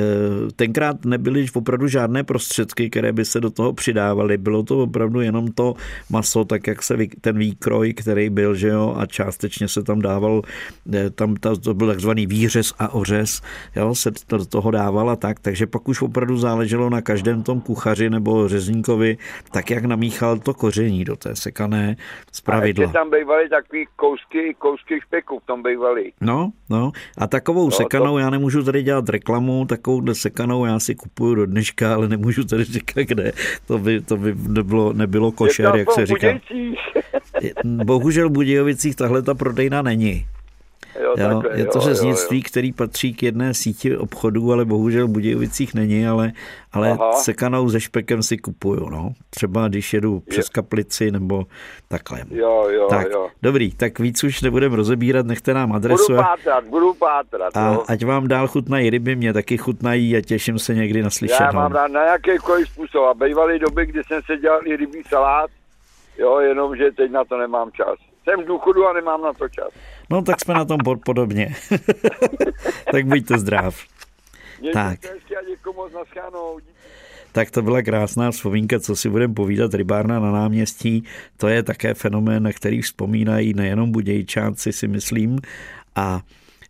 tenkrát 0.55 1.05
nebyly 1.05 1.45
opravdu 1.53 1.87
žádné 1.87 2.23
prostředky, 2.23 2.89
které 2.89 3.11
by 3.11 3.25
se 3.25 3.39
do 3.39 3.49
toho 3.49 3.73
přidávaly. 3.73 4.37
Bylo 4.37 4.63
to 4.63 4.79
opravdu 4.79 5.21
jenom 5.21 5.51
to 5.51 5.73
maso, 6.09 6.45
tak 6.45 6.67
jak 6.67 6.83
se 6.83 6.97
ten 7.21 7.37
výkroj, 7.37 7.93
který 7.93 8.29
byl, 8.29 8.55
že 8.55 8.67
jo, 8.67 8.95
a 8.97 9.05
částečně 9.05 9.67
se 9.67 9.83
tam 9.83 10.01
dával, 10.01 10.41
e, 10.93 11.09
tam 11.09 11.35
ta, 11.35 11.55
to 11.55 11.73
byl 11.73 11.88
takzvaný 11.89 12.27
výřez 12.27 12.73
a 12.79 12.93
ořez, 12.93 13.41
jo, 13.75 13.95
se 13.95 14.11
to 14.27 14.37
do 14.37 14.45
toho 14.45 14.71
dávala 14.71 15.15
tak, 15.15 15.39
takže 15.39 15.67
pak 15.67 15.87
už 15.87 16.01
opravdu 16.01 16.37
záleželo 16.37 16.89
na 16.89 17.01
každém 17.01 17.43
tom 17.43 17.61
kuchaři 17.61 18.09
nebo 18.09 18.47
řezníkovi, 18.47 19.17
tak 19.51 19.69
jak 19.69 19.85
namíchal 19.85 20.39
to 20.39 20.53
koření 20.53 21.05
do 21.05 21.15
té 21.15 21.35
sekané 21.35 21.95
zpravidla. 22.31 22.89
A 22.89 22.91
tam 22.91 23.09
bývaly 23.09 23.49
takový 23.49 23.87
kousky, 23.95 24.55
kousky 24.57 24.99
špeku 25.01 25.39
v 25.39 25.45
tom 25.45 25.63
bývaly. 25.63 26.11
No, 26.21 26.51
no, 26.69 26.91
a 27.17 27.27
takovou 27.27 27.65
no, 27.65 27.71
sekanou, 27.71 28.13
to... 28.13 28.19
já 28.19 28.29
nemůžu 28.29 28.63
tady 28.63 28.83
dělat 28.83 29.09
reklamu, 29.09 29.65
takovou 29.65 30.13
sekanou 30.13 30.65
já 30.65 30.79
si 30.79 30.95
kupuju 30.95 31.35
do 31.35 31.45
dneška, 31.45 31.95
ale 31.95 32.07
nemůžu 32.07 32.43
tady 32.43 32.63
říkat, 32.63 33.01
kde. 33.01 33.31
To 33.67 33.77
by, 33.77 34.01
to 34.01 34.17
by 34.17 34.35
nebylo, 34.47 34.93
nebylo 34.93 35.31
košer, 35.31 35.75
jak 35.75 35.91
se 35.91 36.05
říká. 36.05 36.27
Bohužel 37.63 38.29
v 38.29 38.31
Budějovicích 38.31 38.95
tahle 38.95 39.21
ta 39.21 39.33
prodejna 39.33 39.81
není. 39.81 40.25
Jo, 40.99 41.13
jo, 41.17 41.41
takhle, 41.41 41.59
je 41.59 41.65
to 41.65 41.79
řeznictví, 41.79 42.43
který 42.43 42.73
patří 42.73 43.13
k 43.13 43.23
jedné 43.23 43.53
síti 43.53 43.97
obchodů, 43.97 44.53
ale 44.53 44.65
bohužel 44.65 45.07
v 45.07 45.09
Budějovicích 45.09 45.73
není, 45.73 46.07
ale, 46.07 46.31
ale 46.71 46.97
sekanou 47.13 47.69
se 47.69 47.79
špekem 47.79 48.23
si 48.23 48.37
kupuju, 48.37 48.89
no. 48.89 49.13
Třeba 49.29 49.67
když 49.67 49.93
jedu 49.93 50.19
přes 50.19 50.45
je. 50.45 50.53
kaplici 50.53 51.11
nebo 51.11 51.43
takhle. 51.87 52.21
Jo, 52.31 52.67
jo, 52.69 52.87
tak, 52.89 53.07
jo. 53.11 53.29
Dobrý, 53.41 53.71
tak 53.71 53.99
víc 53.99 54.23
už 54.23 54.41
nebudeme 54.41 54.75
rozebírat, 54.75 55.25
nechte 55.25 55.53
nám 55.53 55.73
adresu. 55.73 56.07
Budu 56.07 56.17
pátrat, 56.17 56.63
budu 56.67 56.93
pátrat. 56.93 57.57
A 57.57 57.73
jo. 57.73 57.83
ať 57.87 58.05
vám 58.05 58.27
dál 58.27 58.47
chutnají 58.47 58.89
ryby, 58.89 59.15
mě 59.15 59.33
taky 59.33 59.57
chutnají 59.57 60.17
a 60.17 60.21
těším 60.21 60.59
se 60.59 60.75
někdy 60.75 61.03
na 61.03 61.09
slyšenou. 61.09 61.45
Já 61.45 61.51
mám 61.51 61.71
rád 61.71 61.91
na 61.91 62.03
jakýkoliv 62.03 62.67
způsob. 62.67 63.03
A 63.05 63.13
bývaly 63.13 63.59
doby, 63.59 63.85
kdy 63.85 64.03
jsem 64.03 64.21
se 64.25 64.37
dělal 64.37 64.59
i 64.65 64.75
rybí 64.75 65.03
salát, 65.09 65.49
jo, 66.17 66.39
jenomže 66.39 66.91
teď 66.91 67.11
na 67.11 67.25
to 67.25 67.37
nemám 67.37 67.71
čas. 67.71 68.08
Jsem 68.29 68.43
v 68.43 68.47
důchodu 68.47 68.87
a 68.87 68.93
nemám 68.93 69.21
na 69.21 69.33
to 69.33 69.49
čas. 69.49 69.69
No 70.09 70.21
tak 70.21 70.41
jsme 70.41 70.53
na 70.53 70.65
tom 70.65 70.77
podobně. 71.05 71.55
tak 72.91 73.05
buďte 73.05 73.37
zdrav. 73.37 73.79
tak. 74.73 74.99
Tak 77.31 77.51
to 77.51 77.61
byla 77.61 77.81
krásná 77.81 78.31
vzpomínka, 78.31 78.79
co 78.79 78.95
si 78.95 79.09
budeme 79.09 79.33
povídat. 79.33 79.73
Rybárna 79.73 80.19
na 80.19 80.31
náměstí, 80.31 81.03
to 81.37 81.47
je 81.47 81.63
také 81.63 81.93
fenomén, 81.93 82.43
na 82.43 82.53
který 82.53 82.81
vzpomínají 82.81 83.53
nejenom 83.53 83.91
budějčáci, 83.91 84.73
si 84.73 84.87
myslím. 84.87 85.39
A 85.95 86.21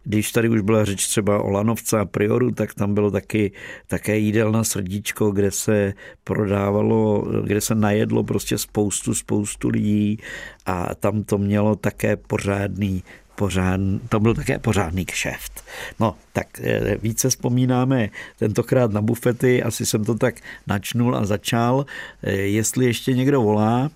když 0.03 0.31
tady 0.31 0.49
už 0.49 0.62
byla 0.62 0.85
řeč 0.85 1.07
třeba 1.07 1.43
o 1.43 1.49
lanovce 1.49 1.99
a 1.99 2.05
prioru, 2.05 2.51
tak 2.51 2.73
tam 2.73 2.93
bylo 2.93 3.12
taky 3.12 3.51
také 3.88 4.17
jídelna 4.17 4.63
srdíčko, 4.63 5.31
kde 5.31 5.51
se 5.51 5.93
prodávalo, 6.23 7.21
kde 7.43 7.62
se 7.62 7.75
najedlo 7.75 8.23
prostě 8.23 8.57
spoustu, 8.57 9.13
spoustu 9.13 9.69
lidí 9.69 10.19
a 10.65 10.95
tam 10.95 11.23
to 11.23 11.38
mělo 11.38 11.75
také 11.75 12.15
pořádný 12.15 13.03
pořád, 13.39 13.79
to 14.09 14.19
byl 14.19 14.33
také 14.35 14.59
pořádný 14.59 15.05
kšeft. 15.05 15.63
No, 15.99 16.15
tak 16.33 16.47
eh, 16.59 16.97
více 17.01 17.29
vzpomínáme 17.29 18.09
tentokrát 18.39 18.91
na 18.91 19.01
bufety, 19.01 19.63
asi 19.63 19.85
jsem 19.85 20.03
to 20.03 20.15
tak 20.15 20.35
načnul 20.67 21.15
a 21.15 21.25
začal. 21.25 21.85
Eh, 22.23 22.31
jestli 22.31 22.85
ještě 22.85 23.13
někdo 23.13 23.41
volá, 23.41 23.89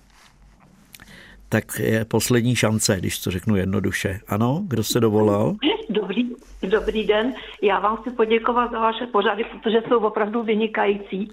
tak 1.54 1.78
je 1.78 2.04
poslední 2.04 2.56
šance, 2.56 2.96
když 2.98 3.18
to 3.18 3.30
řeknu 3.30 3.56
jednoduše. 3.56 4.20
Ano, 4.28 4.62
kdo 4.68 4.84
se 4.84 5.00
dovolal? 5.00 5.54
Dobrý, 5.88 6.30
dobrý 6.62 7.06
den. 7.06 7.34
Já 7.62 7.78
vám 7.78 7.96
chci 7.96 8.10
poděkovat 8.10 8.70
za 8.70 8.78
vaše 8.78 9.06
pořady, 9.06 9.44
protože 9.44 9.82
jsou 9.88 9.98
opravdu 9.98 10.42
vynikající. 10.42 11.32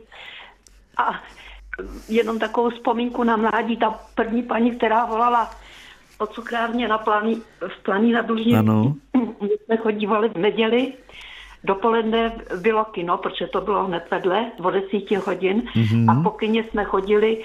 A 0.98 1.24
jenom 2.10 2.40
takovou 2.40 2.70
vzpomínku 2.70 3.24
na 3.24 3.38
mládí, 3.38 3.78
ta 3.78 4.00
první 4.16 4.44
paní, 4.44 4.72
která 4.72 5.06
volala 5.06 5.52
o 6.18 6.28
cukrárně 6.28 6.88
na 6.88 6.98
planí, 6.98 7.42
v 7.68 7.84
planí 7.84 8.12
na 8.12 8.22
Dlužně. 8.22 8.60
Ano. 8.60 8.96
My 9.42 9.50
jsme 9.66 9.78
chodívali 9.78 10.30
v 10.30 10.38
neděli, 10.38 10.94
dopoledne 11.64 12.32
bylo 12.62 12.86
kino, 12.86 13.18
protože 13.18 13.48
to 13.48 13.62
bylo 13.62 13.86
hned 13.86 14.04
vedle, 14.12 14.52
o 14.64 14.72
desíti 14.72 15.16
hodin 15.16 15.62
mm-hmm. 15.62 16.12
a 16.12 16.24
po 16.24 16.30
kině 16.30 16.64
jsme 16.64 16.84
chodili, 16.84 17.44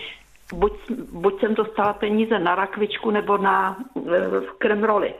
buď, 0.54 0.72
buď 1.12 1.40
jsem 1.40 1.54
dostala 1.54 1.92
peníze 1.92 2.38
na 2.38 2.54
rakvičku 2.54 3.10
nebo 3.10 3.38
na 3.38 3.76
e, 3.96 4.10
kremroly. 4.58 5.14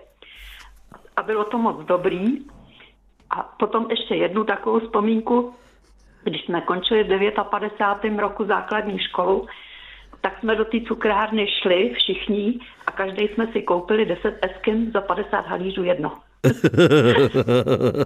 A 1.16 1.22
bylo 1.22 1.44
to 1.44 1.58
moc 1.58 1.86
dobrý. 1.86 2.46
A 3.30 3.42
potom 3.42 3.86
ještě 3.90 4.14
jednu 4.14 4.44
takovou 4.44 4.80
vzpomínku, 4.80 5.54
když 6.24 6.44
jsme 6.44 6.60
končili 6.60 7.04
v 7.04 7.30
59. 7.50 8.18
roku 8.18 8.44
základní 8.44 8.98
školu, 8.98 9.46
tak 10.20 10.38
jsme 10.40 10.56
do 10.56 10.64
té 10.64 10.80
cukrárny 10.80 11.46
šli 11.62 11.94
všichni 11.94 12.60
a 12.86 12.90
každý 12.90 13.28
jsme 13.28 13.46
si 13.52 13.62
koupili 13.62 14.06
10 14.06 14.38
eskin 14.42 14.90
za 14.92 15.00
50 15.00 15.46
halířů 15.46 15.84
jedno. 15.84 16.12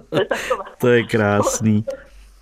to, 0.09 0.19
je 0.19 0.25
taková, 0.25 0.65
to 0.81 0.87
je 0.87 1.03
krásný. 1.03 1.85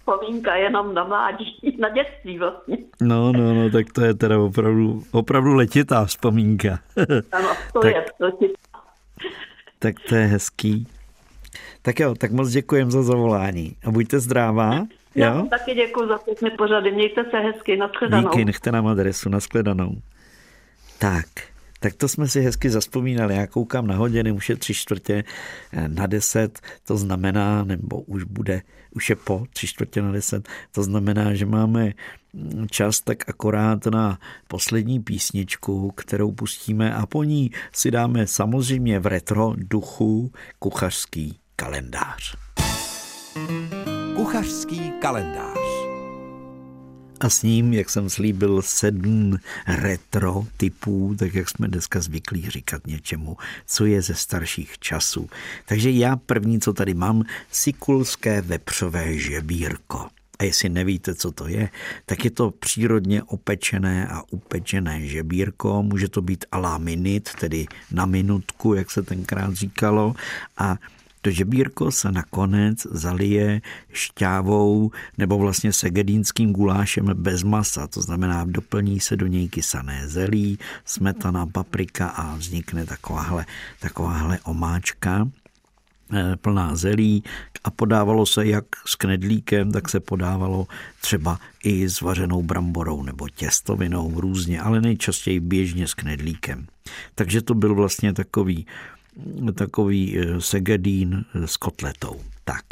Vzpomínka 0.10 0.56
jenom 0.56 0.94
na 0.94 1.04
mládí, 1.04 1.78
na 1.80 1.90
dětství 1.90 2.40
vlastně. 2.40 2.78
No, 3.02 3.32
no, 3.32 3.54
no, 3.54 3.70
tak 3.70 3.94
to 3.94 4.02
je 4.02 4.14
teda 4.14 4.40
opravdu, 4.40 5.04
opravdu 5.12 5.54
letitá 5.54 6.06
vzpomínka. 6.06 6.80
ano, 7.32 7.50
to 7.74 7.80
tak, 7.80 7.96
je 7.96 8.06
letitá. 8.20 8.80
Tak 9.80 9.96
to 10.10 10.16
je 10.16 10.26
hezký. 10.26 10.88
Tak 11.82 12.00
jo, 12.00 12.16
tak 12.16 12.32
moc 12.32 12.50
děkujem 12.50 12.92
za 12.92 13.04
zavolání 13.04 13.76
a 13.86 13.92
buďte 13.92 14.20
zdrává. 14.20 14.76
Jo? 14.76 14.86
Já 15.26 15.46
taky 15.50 15.74
děkuji 15.74 16.08
za 16.08 16.18
všechny 16.18 16.50
pořady. 16.50 16.92
Mějte 16.92 17.26
se 17.32 17.38
hezky, 17.38 17.78
nashledanou. 17.78 18.30
Díky, 18.30 18.46
nechte 18.46 18.72
nám 18.72 18.88
adresu, 18.88 19.30
nashledanou. 19.30 19.92
Tak, 21.00 21.26
tak 21.80 21.94
to 21.94 22.08
jsme 22.08 22.28
si 22.28 22.42
hezky 22.42 22.70
zaspomínali. 22.70 23.36
Já 23.36 23.48
koukám 23.48 23.88
na 23.88 23.96
hodiny, 23.96 24.32
už 24.32 24.50
je 24.50 24.56
tři 24.56 24.74
čtvrtě 24.74 25.24
eh, 25.74 25.88
na 25.88 26.08
deset, 26.08 26.60
to 26.84 26.98
znamená, 26.98 27.64
nebo 27.64 28.02
už 28.02 28.24
bude, 28.24 28.62
už 28.92 29.10
je 29.10 29.16
po 29.16 29.46
tři 29.54 29.68
čtvrtě 29.68 30.02
na 30.02 30.12
deset, 30.12 30.50
to 30.72 30.84
znamená, 30.84 31.34
že 31.34 31.46
máme 31.46 31.94
mm, 32.34 32.68
čas 32.72 33.02
tak 33.02 33.30
akorát 33.30 33.86
na 33.86 34.20
poslední 34.48 35.00
písničku, 35.00 35.92
kterou 35.92 36.32
pustíme 36.32 36.94
a 36.94 37.06
po 37.06 37.24
ní 37.24 37.52
si 37.74 37.92
dáme 37.92 38.28
samozřejmě 38.28 39.00
v 39.00 39.06
retro 39.06 39.54
duchu 39.58 40.32
kuchařský 40.60 41.40
kalendář. 41.56 42.36
Kuchařský 44.16 44.92
kalendář. 45.02 45.59
A 47.20 47.30
s 47.30 47.44
ním, 47.44 47.74
jak 47.74 47.90
jsem 47.90 48.10
slíbil, 48.10 48.62
sedm 48.62 49.38
retro 49.68 50.46
typů, 50.58 51.16
tak 51.20 51.34
jak 51.34 51.50
jsme 51.50 51.68
dneska 51.68 52.02
zvyklí 52.02 52.50
říkat 52.50 52.88
něčemu, 52.88 53.38
co 53.66 53.86
je 53.86 54.02
ze 54.02 54.16
starších 54.16 54.80
časů. 54.80 55.30
Takže 55.66 55.92
já 55.92 56.16
první, 56.16 56.60
co 56.60 56.74
tady 56.74 56.94
mám, 56.94 57.24
sikulské 57.52 58.42
vepřové 58.42 59.18
žebírko. 59.18 60.08
A 60.40 60.44
jestli 60.44 60.70
nevíte, 60.70 61.16
co 61.16 61.32
to 61.32 61.48
je, 61.48 61.70
tak 62.06 62.26
je 62.26 62.32
to 62.32 62.52
přírodně 62.52 63.24
opečené 63.24 64.08
a 64.08 64.24
upečené 64.32 65.08
žebírko. 65.08 65.84
Může 65.84 66.08
to 66.08 66.22
být 66.22 66.46
alá 66.52 66.78
minut, 66.78 67.30
tedy 67.40 67.66
na 67.92 68.06
minutku, 68.06 68.74
jak 68.74 68.92
se 68.92 69.02
tenkrát 69.04 69.54
říkalo. 69.54 70.16
A 70.58 70.78
to 71.30 71.34
žebírko 71.34 71.92
se 71.92 72.12
nakonec 72.12 72.88
zalije 72.92 73.62
šťávou 73.94 74.92
nebo 75.18 75.38
vlastně 75.38 75.74
segedínským 75.74 76.54
gulášem 76.54 77.06
bez 77.06 77.44
masa, 77.44 77.88
to 77.88 78.02
znamená 78.02 78.46
doplní 78.46 79.00
se 79.00 79.16
do 79.16 79.28
něj 79.28 79.50
kysané 79.50 80.08
zelí, 80.08 80.60
smetana, 80.86 81.46
paprika 81.46 82.08
a 82.08 82.36
vznikne 82.36 82.86
takováhle, 82.86 83.46
takováhle 83.80 84.40
omáčka 84.44 85.30
eh, 86.14 86.36
plná 86.36 86.76
zelí 86.76 87.24
a 87.64 87.72
podávalo 87.72 88.26
se 88.26 88.46
jak 88.46 88.66
s 88.86 88.96
knedlíkem, 88.96 89.72
tak 89.72 89.90
se 89.90 90.00
podávalo 90.00 90.68
třeba 91.02 91.40
i 91.64 91.90
s 91.90 92.02
vařenou 92.02 92.44
bramborou 92.44 93.04
nebo 93.04 93.30
těstovinou 93.30 94.20
různě, 94.20 94.62
ale 94.62 94.82
nejčastěji 94.82 95.40
běžně 95.40 95.88
s 95.88 95.94
knedlíkem. 95.94 96.68
Takže 97.16 97.42
to 97.42 97.54
byl 97.54 97.76
vlastně 97.76 98.14
takový 98.14 98.66
takový 99.56 100.18
eh, 100.18 100.42
segedín 100.42 101.26
s 101.46 101.58
kotletou. 101.58 102.22
Tak, 102.44 102.66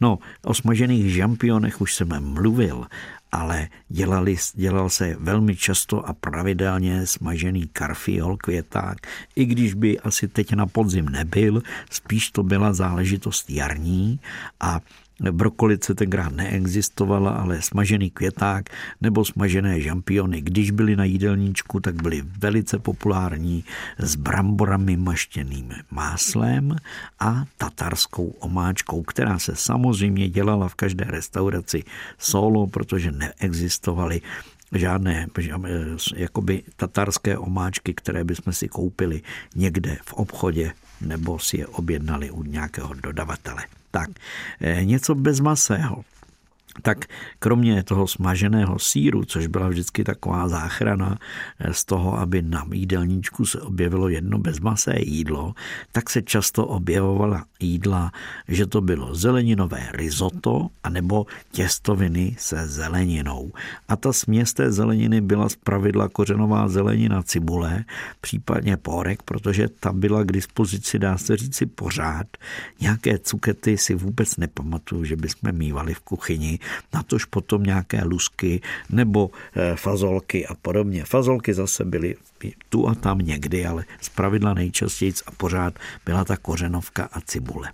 no, 0.00 0.18
o 0.44 0.54
smažených 0.54 1.14
žampionech 1.14 1.80
už 1.80 1.94
jsem 1.94 2.20
mluvil, 2.20 2.86
ale 3.32 3.68
dělali, 3.88 4.36
dělal 4.54 4.90
se 4.90 5.16
velmi 5.20 5.56
často 5.56 6.08
a 6.08 6.12
pravidelně 6.12 7.06
smažený 7.06 7.68
karfiol, 7.72 8.36
květák, 8.36 9.06
i 9.36 9.44
když 9.44 9.74
by 9.74 10.00
asi 10.00 10.28
teď 10.28 10.52
na 10.52 10.66
podzim 10.66 11.08
nebyl, 11.08 11.62
spíš 11.90 12.30
to 12.30 12.42
byla 12.42 12.72
záležitost 12.72 13.50
jarní 13.50 14.20
a 14.60 14.80
Brokolice 15.30 15.94
tenkrát 15.94 16.32
neexistovala, 16.32 17.30
ale 17.30 17.62
smažený 17.62 18.10
květák 18.10 18.70
nebo 19.00 19.24
smažené 19.24 19.80
žampiony, 19.80 20.40
když 20.40 20.70
byly 20.70 20.96
na 20.96 21.04
jídelníčku, 21.04 21.80
tak 21.80 22.02
byly 22.02 22.22
velice 22.38 22.78
populární 22.78 23.64
s 23.98 24.16
bramborami 24.16 24.96
maštěným 24.96 25.72
máslem 25.90 26.76
a 27.20 27.44
tatarskou 27.56 28.28
omáčkou, 28.28 29.02
která 29.02 29.38
se 29.38 29.56
samozřejmě 29.56 30.28
dělala 30.28 30.68
v 30.68 30.74
každé 30.74 31.04
restauraci 31.04 31.84
solo, 32.18 32.66
protože 32.66 33.12
neexistovaly 33.12 34.20
žádné 34.72 35.26
jakoby 36.16 36.62
tatarské 36.76 37.38
omáčky, 37.38 37.94
které 37.94 38.24
bychom 38.24 38.52
si 38.52 38.68
koupili 38.68 39.22
někde 39.54 39.98
v 40.04 40.12
obchodě 40.12 40.72
nebo 41.06 41.38
si 41.38 41.56
je 41.56 41.66
objednali 41.66 42.30
u 42.30 42.42
nějakého 42.42 42.94
dodavatele. 42.94 43.64
Tak, 43.90 44.10
eh, 44.60 44.84
něco 44.84 45.14
bezmasého 45.14 46.04
tak 46.82 47.04
kromě 47.38 47.82
toho 47.82 48.06
smaženého 48.06 48.78
síru, 48.78 49.24
což 49.24 49.46
byla 49.46 49.68
vždycky 49.68 50.04
taková 50.04 50.48
záchrana 50.48 51.18
eh, 51.58 51.74
z 51.74 51.84
toho, 51.84 52.18
aby 52.18 52.42
na 52.42 52.66
jídelníčku 52.72 53.46
se 53.46 53.60
objevilo 53.60 54.08
jedno 54.08 54.38
bezmasé 54.38 54.94
jídlo, 54.98 55.54
tak 55.92 56.10
se 56.10 56.22
často 56.22 56.66
objevovala 56.66 57.44
jídla, 57.60 58.12
že 58.48 58.66
to 58.66 58.80
bylo 58.80 59.14
zeleninové 59.14 59.88
risotto 59.92 60.68
anebo 60.82 61.26
těstoviny 61.50 62.36
se 62.38 62.68
zeleninou. 62.68 63.52
A 63.88 63.96
ta 63.96 64.12
směs 64.12 64.52
té 64.52 64.72
zeleniny 64.72 65.20
byla 65.20 65.48
pravidla 65.64 66.08
kořenová 66.08 66.68
zelenina 66.68 67.22
cibule, 67.22 67.84
případně 68.20 68.76
porek, 68.76 69.22
protože 69.22 69.68
ta 69.68 69.92
byla 69.92 70.24
k 70.24 70.32
dispozici, 70.32 70.98
dá 70.98 71.18
se 71.18 71.36
říci, 71.36 71.66
pořád. 71.66 72.26
Nějaké 72.80 73.18
cukety 73.18 73.78
si 73.78 73.94
vůbec 73.94 74.36
nepamatuju, 74.36 75.04
že 75.04 75.16
bychom 75.16 75.52
mývali 75.52 75.94
v 75.94 76.00
kuchyni, 76.00 76.58
natož 76.94 77.24
potom 77.24 77.62
nějaké 77.62 78.04
lusky 78.04 78.60
nebo 78.90 79.30
eh, 79.56 79.76
fazolky 79.76 80.46
a 80.46 80.54
podobně. 80.54 81.04
Fazolky 81.04 81.54
zase 81.54 81.84
byly 81.84 82.16
tu 82.68 82.88
a 82.88 82.94
tam 82.94 83.18
někdy, 83.18 83.66
ale 83.66 83.84
zpravidla 84.00 84.54
nejčastěji 84.54 85.12
a 85.26 85.30
pořád 85.30 85.78
byla 86.06 86.24
ta 86.24 86.36
kořenovka 86.36 87.08
a 87.12 87.20
cibule. 87.20 87.72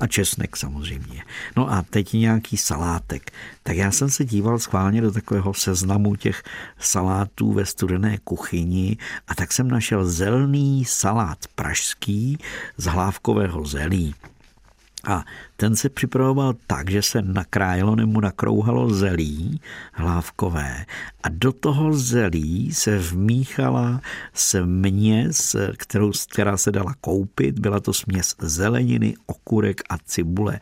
A 0.00 0.06
česnek 0.06 0.56
samozřejmě. 0.56 1.22
No 1.56 1.72
a 1.72 1.82
teď 1.82 2.12
nějaký 2.12 2.56
salátek. 2.56 3.30
Tak 3.62 3.76
já 3.76 3.90
jsem 3.90 4.10
se 4.10 4.24
díval 4.24 4.58
schválně 4.58 5.00
do 5.00 5.12
takového 5.12 5.54
seznamu 5.54 6.16
těch 6.16 6.42
salátů 6.78 7.52
ve 7.52 7.66
studené 7.66 8.18
kuchyni 8.24 8.96
a 9.28 9.34
tak 9.34 9.52
jsem 9.52 9.68
našel 9.68 10.06
zelný 10.10 10.84
salát 10.84 11.38
pražský 11.54 12.38
z 12.76 12.84
hlávkového 12.84 13.66
zelí. 13.66 14.14
A 15.06 15.24
ten 15.56 15.76
se 15.76 15.88
připravoval 15.88 16.54
tak, 16.66 16.90
že 16.90 17.02
se 17.02 17.22
nakrájelo 17.22 17.96
nebo 17.96 18.20
nakrouhalo 18.20 18.90
zelí 18.90 19.60
hlávkové 19.92 20.86
a 21.22 21.28
do 21.28 21.52
toho 21.52 21.92
zelí 21.92 22.72
se 22.74 22.98
vmíchala 22.98 24.00
směs, 24.32 25.56
kterou, 25.76 26.12
která 26.32 26.56
se 26.56 26.72
dala 26.72 26.94
koupit. 27.00 27.58
Byla 27.58 27.80
to 27.80 27.92
směs 27.92 28.34
zeleniny, 28.38 29.14
okurek 29.26 29.80
a 29.88 29.98
cibule. 29.98 30.60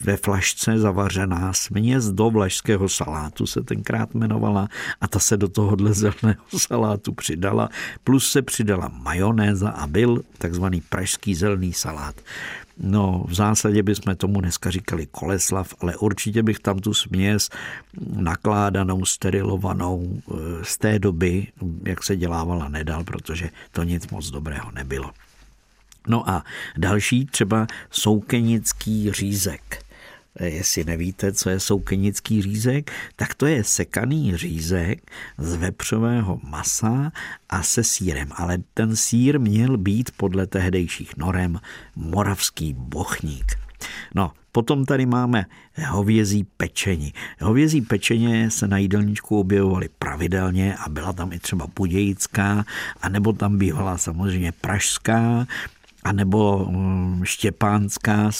Ve 0.00 0.16
flašce 0.16 0.78
zavařená 0.78 1.52
směs 1.52 2.04
do 2.10 2.30
vlašského 2.30 2.88
salátu 2.88 3.46
se 3.46 3.62
tenkrát 3.62 4.14
jmenovala 4.14 4.68
a 5.00 5.08
ta 5.08 5.18
se 5.18 5.36
do 5.36 5.48
tohohle 5.48 5.92
zeleného 5.94 6.58
salátu 6.58 7.12
přidala. 7.12 7.68
Plus 8.04 8.30
se 8.30 8.42
přidala 8.42 8.90
majonéza 9.02 9.70
a 9.70 9.86
byl 9.86 10.22
takzvaný 10.38 10.80
pražský 10.80 11.34
zelený 11.34 11.72
salát. 11.72 12.14
No, 12.80 13.24
v 13.28 13.34
zásadě 13.34 13.82
bychom 13.82 14.16
tomu 14.16 14.40
dneska 14.40 14.70
říkali 14.70 15.06
koleslav, 15.06 15.74
ale 15.80 15.96
určitě 15.96 16.42
bych 16.42 16.58
tam 16.58 16.78
tu 16.78 16.94
směs 16.94 17.50
nakládanou, 18.16 19.04
sterilovanou 19.04 20.22
eh, 20.30 20.34
z 20.62 20.78
té 20.78 20.98
doby, 20.98 21.46
jak 21.84 22.04
se 22.04 22.16
dělávala, 22.16 22.68
nedal, 22.68 23.04
protože 23.04 23.50
to 23.70 23.82
nic 23.82 24.10
moc 24.10 24.30
dobrého 24.30 24.70
nebylo. 24.70 25.10
No 26.08 26.30
a 26.30 26.44
další 26.76 27.26
třeba 27.26 27.66
soukenický 27.90 29.12
řízek 29.12 29.87
jestli 30.40 30.84
nevíte, 30.84 31.32
co 31.32 31.50
je 31.50 31.60
soukenický 31.60 32.42
řízek, 32.42 32.90
tak 33.16 33.34
to 33.34 33.46
je 33.46 33.64
sekaný 33.64 34.36
řízek 34.36 35.10
z 35.38 35.54
vepřového 35.54 36.40
masa 36.42 37.12
a 37.48 37.62
se 37.62 37.84
sírem. 37.84 38.28
Ale 38.34 38.58
ten 38.74 38.96
sír 38.96 39.40
měl 39.40 39.76
být 39.76 40.10
podle 40.16 40.46
tehdejších 40.46 41.16
norem 41.16 41.60
moravský 41.96 42.74
bochník. 42.78 43.58
No, 44.14 44.32
potom 44.52 44.84
tady 44.84 45.06
máme 45.06 45.46
hovězí 45.88 46.44
pečení. 46.56 47.12
Hovězí 47.40 47.80
pečeně 47.80 48.50
se 48.50 48.68
na 48.68 48.78
jídelníčku 48.78 49.40
objevovaly 49.40 49.88
pravidelně 49.98 50.76
a 50.76 50.88
byla 50.88 51.12
tam 51.12 51.32
i 51.32 51.38
třeba 51.38 51.66
budějická, 51.76 52.64
anebo 53.02 53.32
tam 53.32 53.58
bývala 53.58 53.98
samozřejmě 53.98 54.52
pražská, 54.52 55.46
anebo 56.08 56.66
mm, 56.70 57.20
štěpánská 57.24 58.30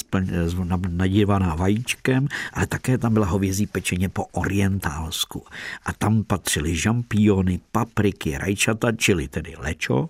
nadívaná 0.88 1.54
vajíčkem, 1.54 2.28
ale 2.52 2.66
také 2.66 2.98
tam 2.98 3.12
byla 3.14 3.26
hovězí 3.26 3.66
pečeně 3.66 4.08
po 4.08 4.24
orientálsku. 4.24 5.44
A 5.84 5.92
tam 5.92 6.24
patřily 6.24 6.76
žampiony, 6.76 7.60
papriky, 7.72 8.38
rajčata, 8.38 8.92
čili 8.92 9.28
tedy 9.28 9.54
lečo 9.58 10.08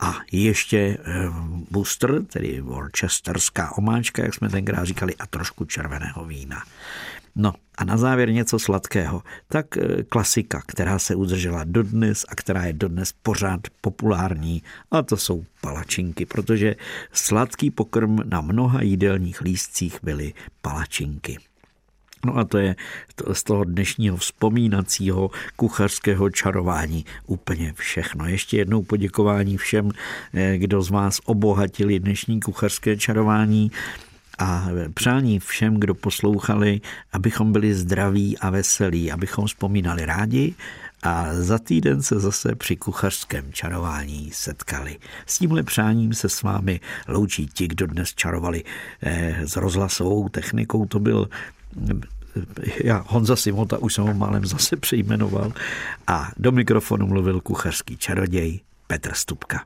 a 0.00 0.14
ještě 0.32 0.78
eh, 0.78 0.98
booster, 1.70 2.24
tedy 2.24 2.60
worcesterská 2.60 3.76
omáčka, 3.78 4.22
jak 4.22 4.34
jsme 4.34 4.48
tenkrát 4.48 4.84
říkali, 4.84 5.14
a 5.14 5.26
trošku 5.26 5.64
červeného 5.64 6.24
vína. 6.24 6.62
No 7.36 7.52
a 7.78 7.84
na 7.84 7.96
závěr 7.96 8.32
něco 8.32 8.58
sladkého. 8.58 9.22
Tak 9.48 9.76
eh, 9.76 10.02
klasika, 10.02 10.62
která 10.66 10.98
se 10.98 11.14
udržela 11.14 11.64
dodnes 11.64 12.24
a 12.28 12.34
která 12.34 12.64
je 12.64 12.72
dodnes 12.72 13.12
pořád 13.22 13.60
populární, 13.80 14.62
a 14.90 15.02
to 15.02 15.16
jsou 15.16 15.44
palačinky, 15.60 16.26
protože 16.26 16.76
sladký 17.12 17.70
pokrm 17.70 18.18
na 18.24 18.40
mnoha 18.40 18.82
jídelních 18.82 19.40
lístcích 19.40 19.98
byly 20.02 20.32
palačinky. 20.62 21.38
No 22.26 22.36
a 22.36 22.44
to 22.44 22.58
je 22.58 22.76
z 23.32 23.42
toho 23.42 23.64
dnešního 23.64 24.16
vzpomínacího 24.16 25.30
kuchařského 25.56 26.30
čarování 26.30 27.04
úplně 27.26 27.72
všechno. 27.76 28.28
Ještě 28.28 28.56
jednou 28.56 28.82
poděkování 28.82 29.56
všem, 29.56 29.90
eh, 30.34 30.58
kdo 30.58 30.82
z 30.82 30.90
vás 30.90 31.20
obohatili 31.24 32.00
dnešní 32.00 32.40
kuchařské 32.40 32.96
čarování 32.96 33.70
a 34.38 34.68
přání 34.94 35.38
všem, 35.38 35.80
kdo 35.80 35.94
poslouchali, 35.94 36.80
abychom 37.12 37.52
byli 37.52 37.74
zdraví 37.74 38.38
a 38.38 38.50
veselí, 38.50 39.12
abychom 39.12 39.46
vzpomínali 39.46 40.04
rádi 40.06 40.54
a 41.02 41.26
za 41.32 41.58
týden 41.58 42.02
se 42.02 42.20
zase 42.20 42.54
při 42.54 42.76
kuchařském 42.76 43.52
čarování 43.52 44.30
setkali. 44.32 44.98
S 45.26 45.38
tímhle 45.38 45.62
přáním 45.62 46.14
se 46.14 46.28
s 46.28 46.42
vámi 46.42 46.80
loučí 47.08 47.46
ti, 47.46 47.68
kdo 47.68 47.86
dnes 47.86 48.14
čarovali 48.14 48.64
eh, 49.02 49.46
s 49.46 49.56
rozhlasovou 49.56 50.28
technikou. 50.28 50.86
To 50.86 50.98
byl 50.98 51.28
já 52.84 53.04
Honza 53.08 53.36
Simota 53.36 53.78
už 53.78 53.94
jsem 53.94 54.04
ho 54.04 54.14
málem 54.14 54.44
zase 54.44 54.76
přejmenoval 54.76 55.52
a 56.06 56.30
do 56.36 56.52
mikrofonu 56.52 57.06
mluvil 57.06 57.40
kuchařský 57.40 57.96
čaroděj 57.96 58.60
Petr 58.86 59.14
Stupka. 59.14 59.64